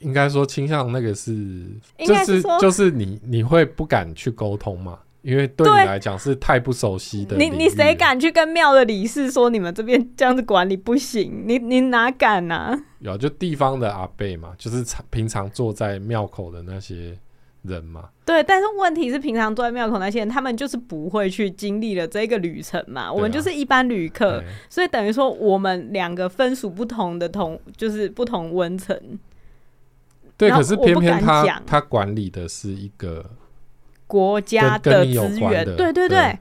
[0.00, 1.68] 应该说倾向那个是，
[1.98, 4.98] 就是就是你你会不敢去沟通嘛？
[5.22, 11.44] 因为对你来讲是太不熟悉的，你你谁敢去跟庙的理事说你们这边这样子管理不行？
[11.46, 12.78] 你你哪敢呢、啊？
[13.00, 17.18] 有就地方的阿贝嘛，就是平常坐在庙口的那些
[17.62, 18.08] 人嘛。
[18.24, 23.02] 对，但是问题是平常坐在庙口那些人，他们就是不会去经历了这个旅程嘛。
[23.02, 28.98] 啊、我们就是一般旅客，所以等于说我们两个分属不同的同，就是不同温层。
[30.38, 33.22] 对，可是偏偏他他管理的是一个。
[34.10, 36.38] 国家的资源，对对对，对，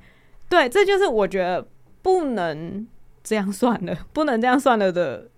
[0.50, 1.68] 对，这就是我觉得
[2.02, 2.88] 不能
[3.24, 5.30] 这样算了，不能这样算了的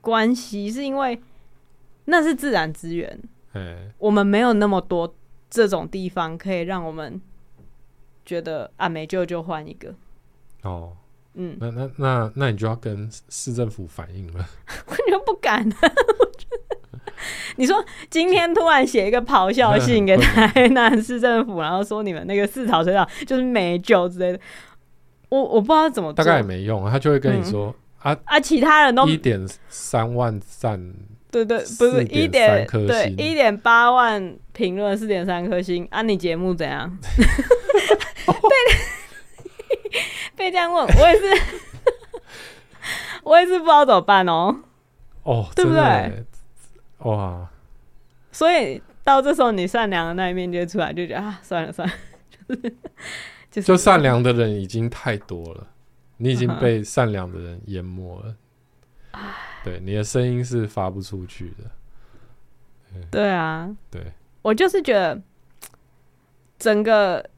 [0.00, 1.22] 关系，是因为
[2.06, 3.20] 那是自然资源，
[3.98, 5.14] 我们没有那么多
[5.48, 7.20] 这种地方可以让我们
[8.24, 9.94] 觉得啊没救就换一个。
[10.62, 10.96] 哦，
[11.34, 14.44] 嗯，那那那那你就要跟市政府反映了，
[14.88, 15.76] 我就不敢了。
[17.56, 24.40] 你说今天突然写一个咆哮信给 台南市政府，然后说你们那个四草水草就是没救之类的，
[25.28, 30.80] 我我不知道怎么做，大概也没用，他就会跟你说、嗯、啊啊，其他人都一点三万赞，
[31.30, 35.86] 对对，不是一点对一点八万评论，四点三颗星。
[35.90, 36.98] 啊，你节目怎样？
[38.26, 38.56] 被
[40.36, 41.42] 被这样问，我也是，
[43.22, 44.56] 我也是不知道怎么办哦，
[45.22, 46.24] 哦，对不对？
[47.00, 47.48] 哇！
[48.32, 51.94] 所以到这时候，你善良的那一面就出来，就觉得啊，算了算了，
[52.48, 52.76] 就是
[53.50, 55.66] 就是，就善良的人已经太多了，
[56.18, 58.34] 你已经 被善良的人淹没了。
[59.12, 59.34] 啊、
[59.64, 61.64] 对，你的声音是发不出去的。
[63.10, 64.00] 对啊，对，
[64.42, 65.20] 我就是觉得
[66.58, 67.28] 整个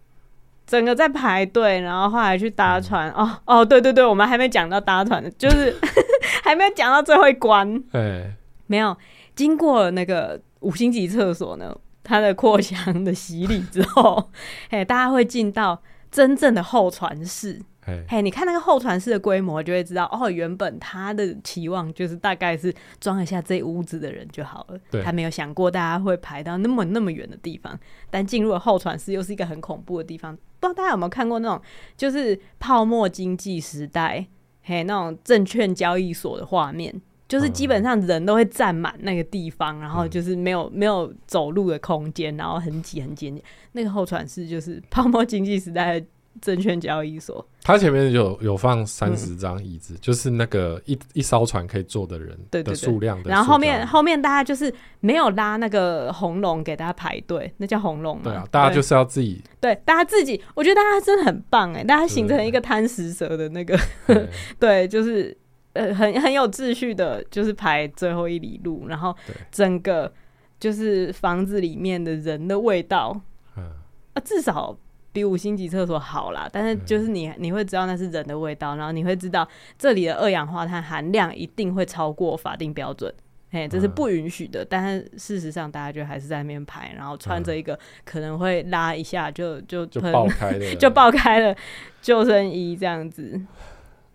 [0.66, 3.10] 整个在排队，然后后来去搭船。
[3.12, 5.74] 嗯、哦哦，对对对，我们还没讲到搭船的，就是
[6.44, 7.80] 还没有讲到最后一关。
[7.84, 8.32] 对，
[8.66, 8.96] 没有。
[9.34, 14.30] 经过那个五星级厕所呢，它的扩墙的洗礼之后，
[14.70, 17.60] 哎，大家会进到真正的候船室。
[18.06, 24.78] 哎，你看那个候船室的规模，就会知道哦，原本他的期望就是大概是装一下这屋子的人就好了。
[24.88, 27.76] 对，他没有想过大家会排到那么那么远的地方。
[28.08, 30.32] 但进入了候船室，又是一个很恐怖的地方。
[30.60, 31.60] 不知道大家有没有看过那种，
[31.96, 34.28] 就是泡沫经济时代，
[34.62, 37.02] 嘿，那种证券交易所的画面。
[37.32, 43.42] 就是基本上人都会占满那个地方，嗯、然后就是没有没有走路的空间，然后很挤很挤。
[43.72, 46.06] 那个候船室就是泡沫经济时代的
[46.42, 47.42] 证券交易所。
[47.62, 53.30] 它前面有有放三十张椅子，嗯、就是那个一一艘船可以坐的人的数量的。
[53.30, 54.70] 然后后面后面大家就是
[55.00, 58.24] 没有拉那个红龙给大家排队，那叫红龙嘛。
[58.24, 59.42] 对啊，大家就是要自己。
[59.58, 63.78] 对，大家自己，我觉得大家真的很棒哎，大家形成一个贪食蛇的那个，
[64.60, 65.34] 对，就是。
[65.74, 69.16] 呃，很很有秩序的，就是排最后一里路，然后
[69.50, 70.12] 整个
[70.60, 73.18] 就是房子里面的人的味道，
[73.56, 73.64] 嗯、
[74.12, 74.76] 啊，至少
[75.12, 76.46] 比五星级厕所好啦。
[76.52, 79.48] 但是就是你你会知道那是人的味道，然后你会知道
[79.78, 83.10] 这里的二氧化碳含量一定会超过法定标准，
[83.50, 84.62] 嘿，这是不允许的。
[84.62, 91.56] 嗯、但是事实上，大家就还是在那边排，然后穿着一个可能会拉一下就就就爆开了， 就爆开了
[92.02, 93.40] 救生衣这样子，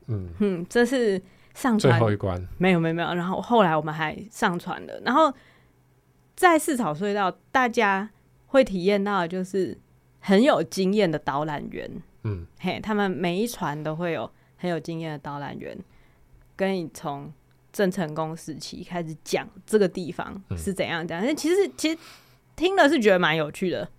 [0.06, 1.20] 嗯嗯，这是。
[1.58, 2.40] 上传最后一关。
[2.60, 5.34] 没有没有没有，然后后来我们还上传了，然后
[6.36, 8.08] 在四草隧道，大家
[8.46, 9.76] 会体验到的就是
[10.20, 11.90] 很有经验的导览员，
[12.26, 15.76] 嗯，嘿，他们每一船都会有很有经验的导览员，
[16.56, 17.34] 跟你从
[17.74, 21.98] 郑成功时期开始讲这个地方是怎样讲，因为其实其实
[22.56, 23.90] 听了是觉得蛮有趣的，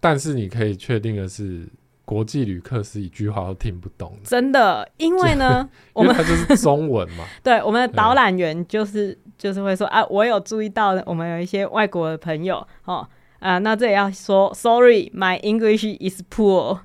[0.00, 1.68] 但是你可以确定的是。
[2.08, 7.26] 国际旅客是一句话都听不懂，真的，因为呢， 我们它就是中文嘛。
[7.44, 13.06] 对，我们的导览员就是就是会说啊，我有注意到我们有一些外国的朋友哦
[13.40, 16.80] 啊，那这也要说，Sorry，my English is poor。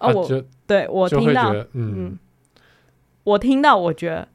[0.00, 2.18] 哦，我对我听到，嗯，嗯，
[3.22, 4.26] 我听到，我觉得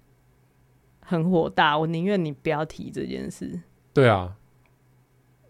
[1.02, 3.60] 很火大，我宁愿你不要提这件事。
[3.92, 4.36] 对啊。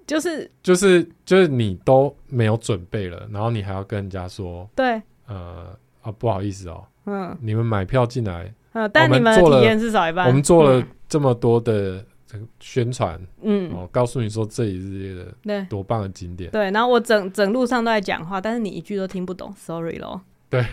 [0.07, 15.35] 就是就是就是你都没有准备了，然后你还要跟人家说，对，呃啊不好意思哦，嗯，你们买票进来，嗯，但你们的体验是少一半，我们做了这么多的这个宣传，嗯，哦，告诉你说这里是
[15.69, 20.65] 多棒的景点，对，然后我整整路上都在讲话，但是你一句都听不懂，sorry 咯，对，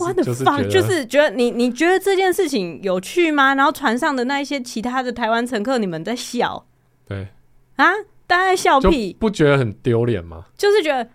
[0.00, 3.54] 我的放，就是觉得你你觉得这件事情有趣吗？
[3.54, 6.64] 然后船上的那一些其他的台湾乘客，你们在笑，
[7.06, 7.28] 对，
[7.76, 7.86] 啊。
[8.32, 10.46] 大家在笑屁，不觉得很丢脸吗？
[10.56, 11.06] 就是觉得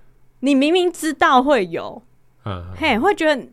[0.42, 2.04] 你明明知道会有，
[2.46, 3.48] 嗯，嘿，会觉得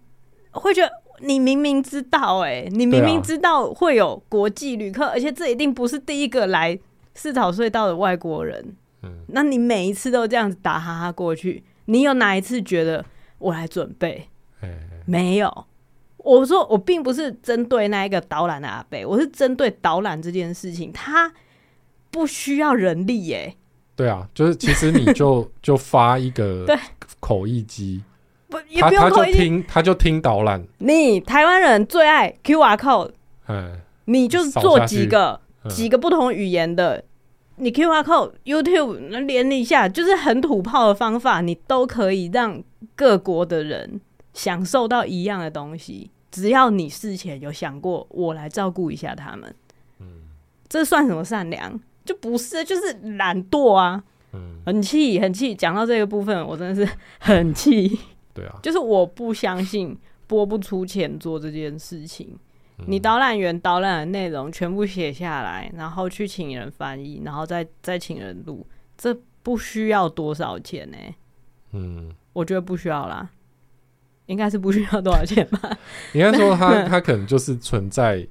[0.51, 6.79] 会觉得你明明知道、欸，哎，你明明知道会有国际旅客，而且这一定不是第一个来
[7.15, 13.03] 四草隧道的外国人，嗯，那你每一次都这样子打哈哈过去，你有哪一次觉得
[13.39, 14.29] 我来准备？
[14.61, 15.65] 嘿嘿没有，
[16.19, 21.33] 我说我并不是针对那一个导览的阿贝，我是针对导览这件事情，他。
[22.15, 23.57] 不需要人力耶、欸，
[23.97, 26.65] 对啊，就是其实你就 就发一个
[27.19, 28.01] 口译机，
[28.49, 30.65] 不也不用口译机，他就听他就听导览。
[30.79, 33.11] 你台湾人最爱 QR code，
[33.49, 37.03] 嗯，你就是做几个几个不同语言的，
[37.57, 42.63] 你 QR code YouTube 能连一下，就是很土炮的方法，你都可以让
[42.95, 44.01] 各国的人
[44.33, 49.55] 享受到一样的东西，只要你事前有想过，我来照顾一下他们，
[49.99, 50.07] 嗯，
[50.69, 51.81] 这算什么善良？
[52.05, 54.03] 就不是，就是懒惰啊，
[54.33, 55.55] 嗯，很气，很气。
[55.55, 57.99] 讲到这个部分，我真的是很气。
[58.35, 59.97] 对啊，就是我不相信
[60.27, 62.39] 拨不出钱做这件事情。
[62.79, 68.67] 嗯、你导览员导览的内容全部写下来，然后去请人翻译，然后再再请人录，
[68.99, 71.15] 这不需要多少钱呢、欸？
[71.73, 73.31] 嗯，我觉得不需要啦，
[74.27, 75.79] 应该是不需要多少钱吧？
[76.13, 78.27] 应该说他，他 他可能就是存在。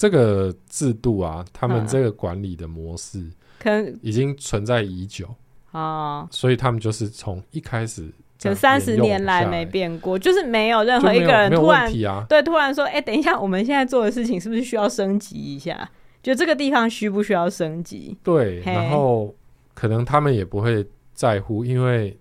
[0.00, 3.22] 这个制度啊，他们这个管理的模式，
[3.58, 5.28] 可能已经存在已久
[5.72, 11.92] 啊，所以他们就是从一开始，就三十年来没变过，就是没有任何一个人突然
[12.26, 15.90] 对突然说，哎，等一下，我们现在做的事情是不是需要升级一下？
[16.22, 18.16] 就这个地方需不需要升级？
[18.24, 19.34] 对，然后
[19.74, 20.82] 可能他们也不会
[21.12, 22.18] 在乎，因为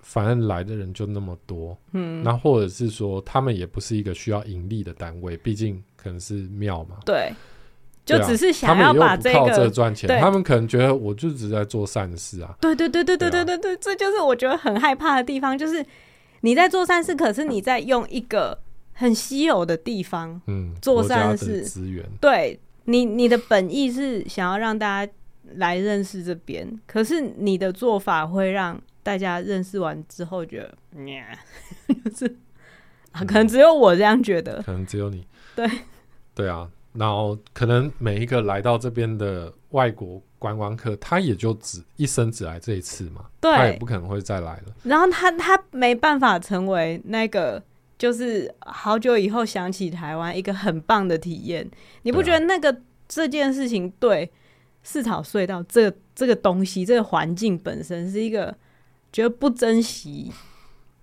[0.00, 5.84] 反正来的人就那么多，嗯，那或者是说，他们也不是一个需要盈利的单位，毕竟。
[6.00, 6.96] 可能是庙嘛？
[7.04, 7.30] 对，
[8.04, 10.08] 就只是想要把这个赚钱。
[10.20, 12.54] 他们可能觉得我就只是在做善事啊。
[12.60, 15.84] 对对对对对对对对，这就是我觉得很害怕的地方，就是
[16.40, 18.58] 你在做善事，可是你在用一个
[18.92, 22.04] 很稀有的地方，嗯，做善事资源。
[22.20, 25.12] 对你，你的本意是想要让大家
[25.56, 30.74] 来认识这边，可是你的做法会让大家认识完之后觉得，
[32.10, 32.36] 就是
[33.12, 35.26] 啊，可能只有我这样觉得，可能只有你。
[35.58, 35.68] 对，
[36.36, 44.74] 对啊，然后可能每一个来到这边的外国观光客，他也就只一生只来这一次嘛，对，他也不可能会再来了。
[44.84, 47.60] 然后他他没办法成为那个，
[47.98, 51.68] 就是好久以后想起台湾一个很棒的体验。
[52.02, 52.74] 你不觉得那个
[53.08, 54.30] 这件事情对
[54.84, 58.56] 市草隧道这个这个东西这个环境本身是一个
[59.12, 60.30] 觉得不珍惜？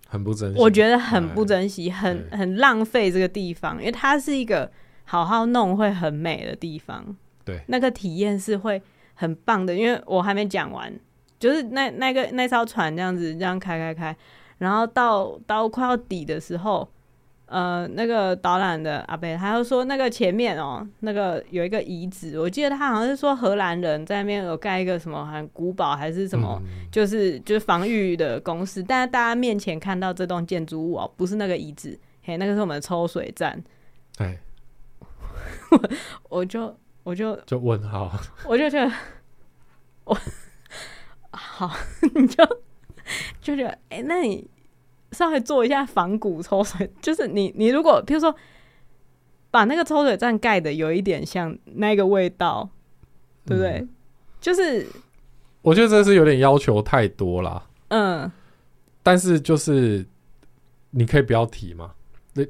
[0.07, 4.71] 很不珍惜，我觉得很不珍惜，哎、很很浪费这个地方，因为它是一个
[5.03, 7.15] 好好弄会很美的地方。
[7.43, 8.81] 对，那个体验是会
[9.13, 9.75] 很棒的。
[9.75, 10.91] 因为我还没讲完，
[11.39, 14.15] 就是那那个那艘船这样子这样开开开，
[14.59, 16.87] 然后到到快要底的时候。
[17.47, 33.63] 呃，那个导览的阿贝，他就说那个前面哦，那个有一个遗址，我记得他好像是说荷兰人在那边有盖一个什么很古堡还是什么，嗯、就是就是防御的公司，但是大家面前看到这栋建筑物哦，不是那个遗址，嘿，那个是我们的抽水站。
[34.17, 34.39] 哎，
[36.29, 38.11] 我就我就就问号，
[38.49, 38.91] 我就觉得
[40.05, 40.17] 我
[41.29, 41.71] 好，
[42.15, 42.43] 你就
[43.39, 44.49] 就觉得哎、欸，那你。
[45.15, 48.35] 稍微做一下仿古抽水， 就是你你如果比如说
[49.49, 52.69] 把那个抽水站盖的有一点像那个味道，
[53.45, 53.79] 对不对？
[53.79, 53.89] 嗯、
[54.41, 54.85] 就是
[55.61, 57.63] 我觉得这是有点要求太多了。
[57.87, 58.29] 嗯，
[59.01, 60.05] 但是就是
[60.91, 61.91] 你可以不要提嘛，
[62.33, 62.43] 那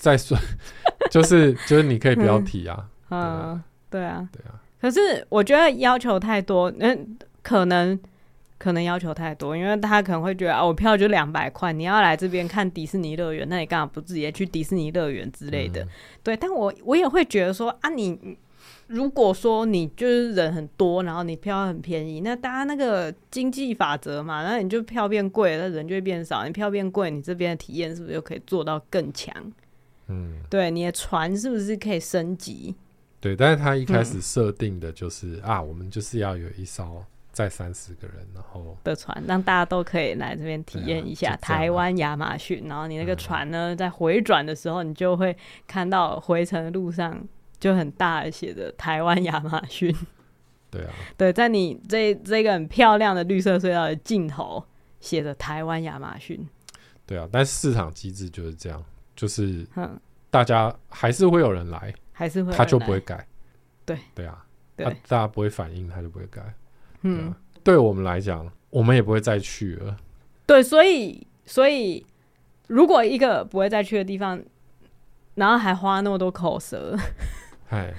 [0.00, 0.38] 再说
[1.10, 2.88] 就是就是你可以不要提啊。
[3.10, 4.60] 嗯，对啊，对啊。
[4.80, 7.98] 可是我觉得要求太多，嗯，可能。
[8.64, 15.84] 可能要求太多，因为他可能会觉得啊，我票就两百块，你要来这边看迪士尼乐园，那你干嘛不直接去迪士尼乐园之类的？
[15.84, 15.88] 嗯、
[16.22, 18.38] 对，但我我也会觉得说啊，你
[18.86, 29.34] 如果说你就是人很多，然后你票很便宜，那大家那个经济法则嘛，那你就票变贵，那人就会变少，你票变贵，你这边的体验是不是就可以做到更强？
[30.08, 32.74] 嗯，对，你的船是不是可以升级？
[33.20, 37.04] 对，但是他一开始设定的就是、嗯、啊，我们就是要有一艘。
[37.34, 42.64] 再三十个人，然后的船，让大家都可以来这边体验一下台湾亚马逊。
[42.66, 47.20] 然后你那个船呢，在回转的时候，你就会看到回程的路上
[47.58, 49.94] 就很大写着台湾亚马逊。
[50.70, 54.64] 对啊， 对，在你这这个很漂亮的绿色隧道的尽头
[55.00, 56.48] 写着台湾亚马逊。
[57.04, 58.82] 对啊，但市场机制就是这样，
[59.14, 59.66] 就是
[60.30, 63.26] 大家还是会有人来，还是会他就不会改。
[63.84, 64.44] 对对啊，
[64.76, 66.42] 他，大家不会反应，他就不会改。
[67.06, 69.96] 嗯，对我们来讲，我们也不会再去了。
[70.46, 72.04] 对，所以，所以，
[72.66, 74.42] 如果一个不会再去的地方，
[75.34, 76.96] 然后还花那么多口舌，
[77.68, 77.92] 哎，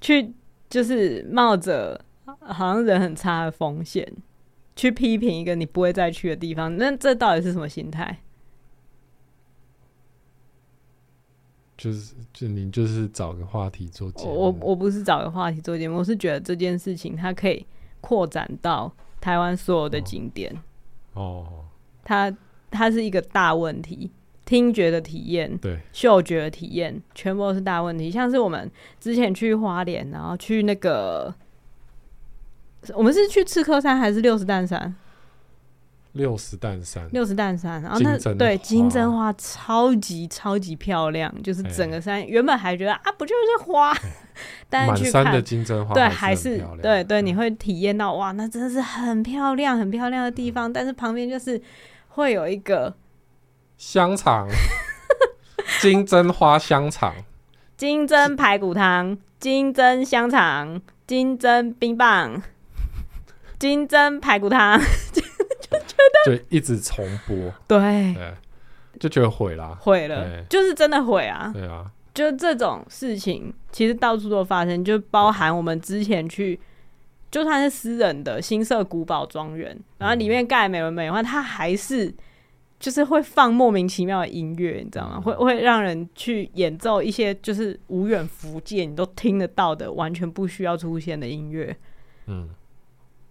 [0.00, 0.32] 去
[0.68, 2.04] 就是冒着
[2.40, 4.12] 好像人很差的风险，
[4.74, 8.18] 去批评一个你不会再去的地方，那这到底是什么心态？
[11.76, 14.34] 就是，就你就是找个话题做节目。
[14.34, 17.64] 我我不是找个话题做节目，我是觉得这件事情它可以。
[18.00, 20.56] 扩展到台湾所有的景点
[21.14, 21.46] 哦，
[22.04, 22.34] 它
[22.70, 24.10] 它是一个大问题，
[24.44, 28.10] 听觉的体验，对，嗅觉的体验，全部都是大问题。
[28.10, 31.34] 像是我们之前去花莲，然后去那个，
[32.94, 34.94] 我们是去赤科山还是六十担山？
[36.12, 44.12] 六十担山，六十担山，然后那对金针花超级超级漂亮，就是整个山、欸、原本还觉得啊，不就是花，欸、
[44.68, 51.62] 但是去看的金针花对还是对对，你会体验到哇，那真的是很漂亮很漂亮的地方，嗯、但是旁边就是
[52.08, 52.92] 会有一个
[53.78, 54.48] 香肠，
[55.80, 57.14] 金针花香肠，
[57.76, 62.42] 金针排骨汤，金针香肠，金针冰棒，
[63.60, 64.80] 金针排骨汤。
[66.26, 68.34] 就一直重播，对，对，
[68.98, 71.50] 就觉得毁了，毁了，就是真的毁啊！
[71.54, 76.58] 对啊，就这种事情其实到处都发生，就包含我们之前去，
[77.30, 82.12] 就算是私人的新设古堡庄园，然后里面盖美轮美奂，它还是
[82.78, 85.20] 就是会放莫名其妙的音乐，你知道吗？
[85.20, 91.74] 会会让人去演奏一些就是无远弗届你都听得到的，完全不需要出现的音乐，
[92.26, 92.50] 嗯。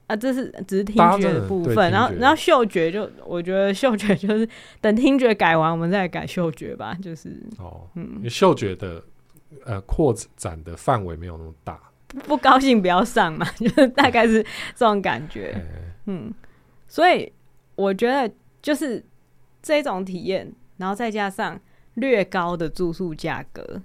[0.10, 4.49] 啊，这是只是听觉的部分，然后然后嗅觉就，我觉得嗅觉就是
[4.82, 6.97] 等听觉改完，我们再改嗅觉吧。
[6.99, 7.30] 就是
[7.60, 9.03] 哦，嗯，嗅觉的
[9.66, 14.41] 呃扩展的范围没有那么大，不，不高兴不要上嘛， 就是大概是
[14.74, 15.64] 这种感觉。
[16.07, 16.34] 嗯，
[16.88, 17.32] 所以
[17.76, 18.34] 我觉得
[18.64, 19.05] 就是
[19.62, 21.60] 这种体验，然后再加上
[21.93, 23.80] 略高的住宿价格，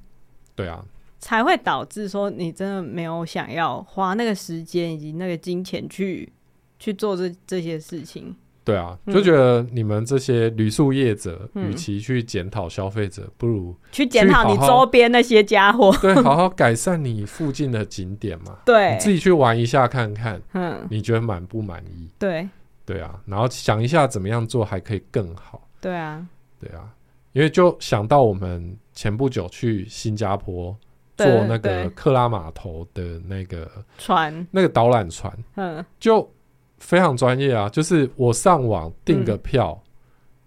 [0.56, 0.82] 对啊。
[1.24, 6.30] 才会导致说你真的没有想要花那个时间以及那个金钱去
[6.78, 8.36] 去做这这些事情。
[8.62, 15.90] 对啊，就觉得你们这些旅宿业者，与、嗯、其去检讨消费者，不如去检讨你周边那些家伙。
[16.02, 18.58] 对， 好好改善你附近的景点嘛。
[18.66, 22.06] 对，你自己去玩一下看看，嗯，你觉得满不满意？
[22.18, 22.46] 对，
[22.84, 25.66] 对啊，然后想一下怎么样做还可以更好。
[25.80, 26.26] 对啊，
[26.60, 26.92] 对啊，
[27.32, 30.76] 因为就想到我们前不久去新加坡。
[31.16, 36.28] 做那个克拉码头的那个船，那个导览船，嗯，就
[36.78, 37.68] 非常专业啊。
[37.68, 39.80] 就是我上网订个票，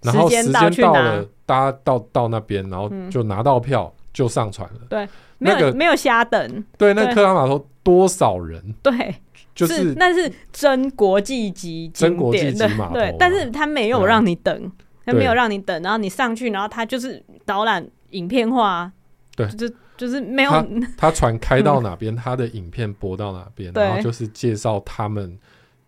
[0.01, 4.81] 然后时间到了，大家到到那边，然后就拿到票就上船了。
[4.89, 5.07] 对，
[5.37, 6.65] 那个没有瞎等。
[6.77, 8.61] 对，那克拉码头多少人？
[8.83, 9.15] 对，
[9.55, 12.95] 就是那是真国际级，真国际级码头。
[12.95, 14.71] 对，但是他没有让你等，
[15.05, 18.91] 他没有让你等，然后你上去，然后他就是导览影片化，
[19.33, 19.65] 对，就。
[19.97, 25.37] 就是没有他， 他船开到哪边，嗯、他的影片播到哪边，然后就是介绍他们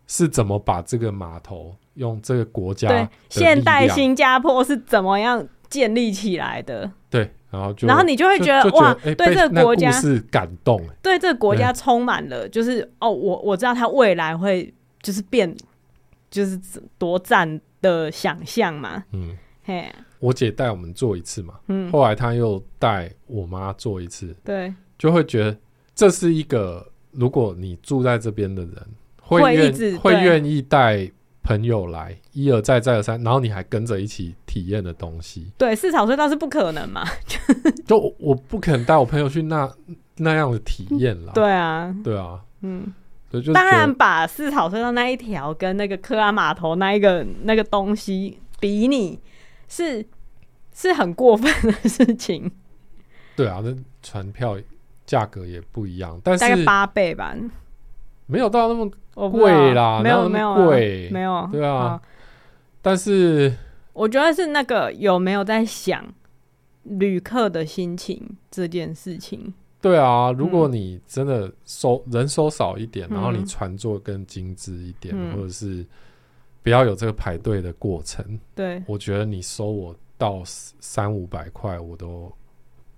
[0.08, 6.92] 是怎么把这个码头用这个国家对现代新加坡是怎么样建立起来的。
[7.10, 15.56] 对，然后就然后你就会觉得，哇，欸、对这个国家是感动，对这个国家充满了，就是哦，我我知道他未来会就是变，
[16.32, 16.60] 就是
[16.98, 19.04] 多赞的想象嘛。
[19.12, 19.38] 嗯。
[19.64, 19.88] 嘿，
[20.20, 25.58] 我姐带我们做一次嘛，嗯，后来她又带我妈做一次，对，就会觉得
[25.96, 28.76] 这是一个，如果你住在这边的人，
[29.22, 31.10] 会愿会愿意带
[31.44, 37.04] 朋友来一而再再而三，然后你还跟着一起体验的东西，对，四草隧道是不可能嘛，
[37.88, 39.72] 就我不可能带我朋友去那
[40.18, 42.94] 那样的体验啦，对啊，对啊，嗯。
[43.54, 49.20] 当然，把四草隧道那一条跟那个克拉码头那一个那个东西比拟，
[49.70, 50.06] 是
[50.74, 52.52] 是很过分的事情。
[53.38, 54.58] 对啊，那船票
[55.06, 57.34] 价格也不一样，但是大概八倍吧，
[58.26, 58.92] 没有到那么
[59.30, 62.02] 贵啦，没有没有贵，没有对啊。
[62.82, 63.56] 但是
[63.94, 66.06] 我觉得是那个有没有在想
[66.84, 69.54] 旅客的心情这件事情。
[69.82, 75.86] 对啊，如果你真的收、嗯、人收少一点，然后你船做更精致一点，嗯、或者是
[76.64, 82.32] 不要有这个排队的过程，对，我觉得你收我到三五百块，我都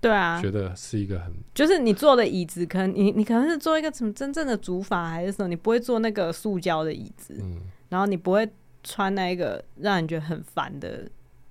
[0.00, 8.48] 对啊，觉得是一个很就是你坐的椅子，可能你你可能是坐一个什么真正的竹筏还是什么，你不会坐那个塑胶的椅子，嗯，然后你不会
[8.82, 11.08] 穿那个让人觉得很烦的。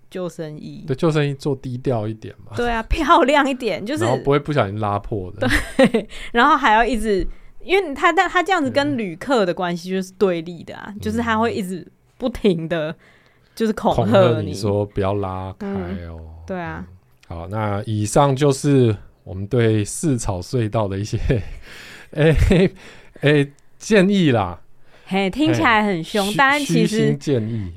[0.09, 2.51] 救生衣，对，救生衣做低调一点嘛。
[2.53, 5.47] 对啊， 漂亮一点，就是然后不会不小心拉破的。
[5.77, 7.25] 对， 然后还要一直，
[7.63, 11.89] 因为他但他这样子跟旅客的关系就是对立的啊，嗯、就是他会一直
[12.21, 12.95] 不停的，
[13.55, 16.19] 就是恐吓你，你说不要拉开哦。
[16.19, 16.85] 嗯、对啊、
[17.29, 21.17] 嗯，好，那以上就是我们对四草隧道的一些
[22.13, 22.35] 哎
[23.21, 23.47] 哎
[23.79, 24.61] 建议啦。
[25.11, 27.13] 嘿，听起来很凶，但其实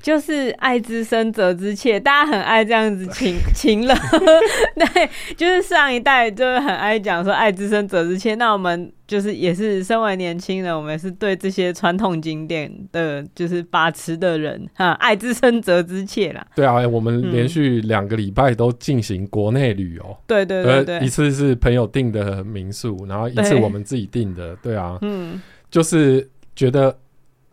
[0.00, 3.94] 就是爱之深责之切，大家很爱这样子情情 了。
[4.78, 16.46] 对，就是上一代就是很爱讲说爱之深责之切，那我们就是也是身为年轻人，我们是对这些传统景点的，就是把持的人哈，爱之深责之切啦。
[16.54, 26.96] 对啊，我们连续两个礼拜都进行国内旅游，对对对对，一次是朋友订的民宿，然后一次我们自己订的，对啊，嗯，就是觉得。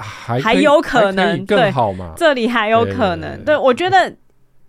[0.01, 2.13] 还还有可能更好嘛？
[2.17, 3.37] 这里还有可能。
[3.37, 4.13] 对，对，我觉得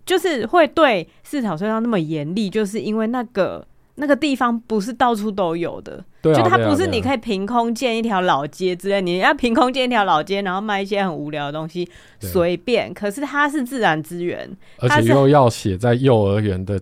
[0.05, 3.65] 就是会对四草隧道那么严厉，就是因为那个
[3.95, 6.03] 那个地方不是到处都有的。
[6.23, 12.93] 就它不是你可以凭空建一条老街之类，你要凭空建一条老街，然后卖一些很无聊的东西，随便。
[12.93, 16.79] 可是它是自然资源，而且又要写在幼儿园的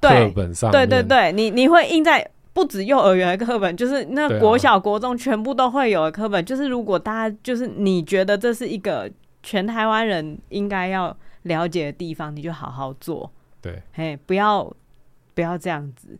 [0.00, 0.70] 课本上。
[0.70, 2.28] 对对对，你你会印在。
[2.54, 6.38] 不止幼儿园的课本，就是那国小、国中全部都会有的课本。
[6.38, 9.10] 啊、就是如果大家就是你觉得这是一个
[9.42, 13.30] 全台湾人应该要了解的地方，你就好好做。
[13.62, 14.70] 对，嘿，不要
[15.34, 16.18] 不要这样子。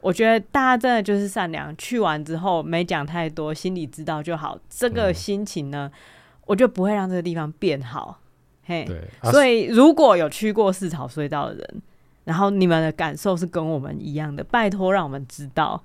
[0.00, 4.56] 我觉得大家真的就是善良，去完之后没讲太多，心里知道就好。
[4.68, 5.98] 这个心情呢，嗯、
[6.46, 8.20] 我就不会让这个地方变好。
[8.64, 11.82] 嘿，对啊、所以如果有去过四草隧道的人。
[12.24, 15.82] 然后你们的感受是跟我们一样的，拜托让我们知道，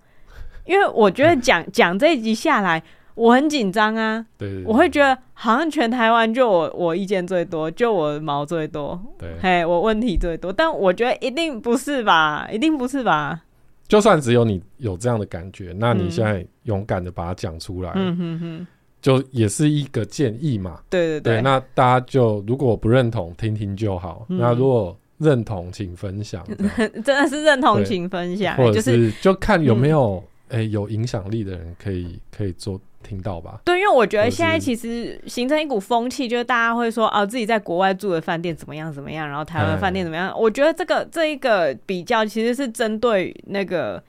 [0.65, 2.81] 因为我觉得讲 讲这一集下来，
[3.15, 4.25] 我很紧张啊。
[4.37, 10.51] 对，我会觉得好像全台湾就我我意见最多，就我毛最多，对，嘿，我问题最多。
[10.51, 12.47] 但我觉得一定不是吧？
[12.51, 13.41] 一定不是吧？
[13.87, 18.67] 就算只有你有这样的感觉，那你现在勇敢的把它讲出来，嗯哼哼，
[19.01, 20.79] 就也是一个建议嘛。
[20.91, 24.27] 对对对，对，那大家就如果不认同，听听就好。
[24.29, 26.45] 嗯、那如果认同请分享，
[27.03, 33.59] 真的是认同请分享，或者是就看有没有哎有影响力的人可以可以做听到吧。
[33.65, 40.33] 对，因为我觉得现在其实形成一股风气，就是大家会说哦，自己在国外住的饭店怎么样怎么样，然后台湾饭店怎么样。
[40.39, 44.01] 我觉得这个这一个比较其实是针对那个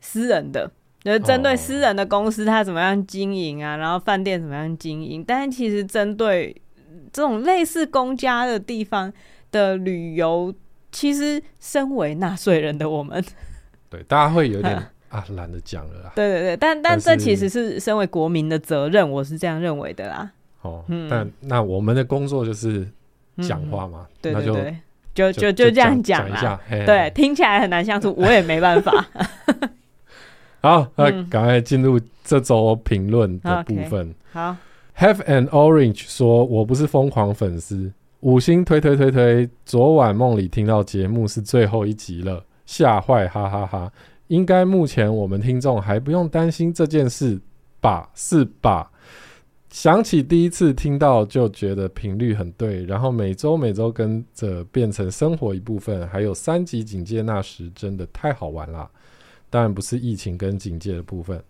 [0.00, 0.70] 私人的，
[1.04, 5.22] 就是针对私人的公司他怎么样经营啊，然后饭店怎么样经营。
[5.22, 6.56] 但是其实针对
[7.12, 9.12] 这种类似公家的地方。
[9.56, 10.54] 的旅游，
[10.92, 13.24] 其实身为纳税人的我们，
[13.88, 14.76] 对大家会有点
[15.08, 16.12] 啊懒得讲了啦。
[16.14, 20.30] 对对对，但但这其实是身为国民的责任，我是这样认为的啦。
[20.60, 22.86] 哦，嗯，但那我们的工作就是
[23.42, 24.76] 讲话嘛，对对对，
[25.14, 26.60] 就就就这样讲一下。
[26.68, 28.92] 对，听起来很难相处，我也没办法。
[30.60, 34.12] 好，那赶快进入这周评论的部分。
[34.32, 34.56] 好
[34.98, 37.92] ，Have an orange 说：“我不是疯狂粉丝。”
[38.26, 39.48] 五星推推推推！
[39.64, 43.92] 昨晚梦里听到节目是最后一集了，吓坏哈哈哈！
[44.26, 47.40] 应该目前我们听众还不用担心这件事
[47.80, 48.10] 吧？
[48.16, 48.90] 是吧？
[49.70, 58.90] 想起第一次听到就觉得频率很对，然后每周每周跟着变成生活一部分，还有三级警戒那时真的太好玩了。
[59.48, 61.40] 当然不是疫情跟警戒的部分，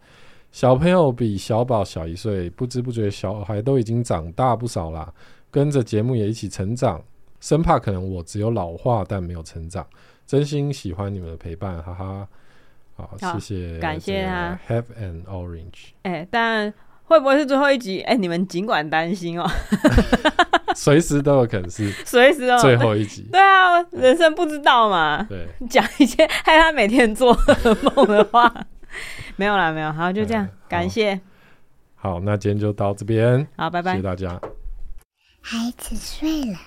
[0.53, 5.11] 小朋友比小宝小一岁，不知不觉小孩都已经长大不少啦。
[5.57, 7.03] 跟着节目也一起成长，
[7.41, 9.87] 生怕可能我只有老化但没有成长，
[10.27, 12.29] 真心喜欢你们的陪伴，哈哈。
[12.95, 14.59] 好，谢谢，感谢他。
[14.69, 15.93] Have an orange。
[16.03, 16.71] 哎，但
[17.05, 18.03] 会不会是最后一集？
[18.03, 19.49] 哎，你们尽管担心哦，
[20.77, 23.27] 随时都有可能是，随时哦，最后一集。
[23.33, 25.23] 对啊，人生不知道嘛。
[25.23, 28.55] 对，讲一些害他每天做噩梦的话，
[29.37, 29.91] 没有啦，没有。
[29.91, 31.19] 好，就这样，感谢。
[31.95, 33.49] 好，那今天就到这边。
[33.57, 34.39] 好，拜拜，谢谢大家。
[35.49, 36.59] 孩子睡了。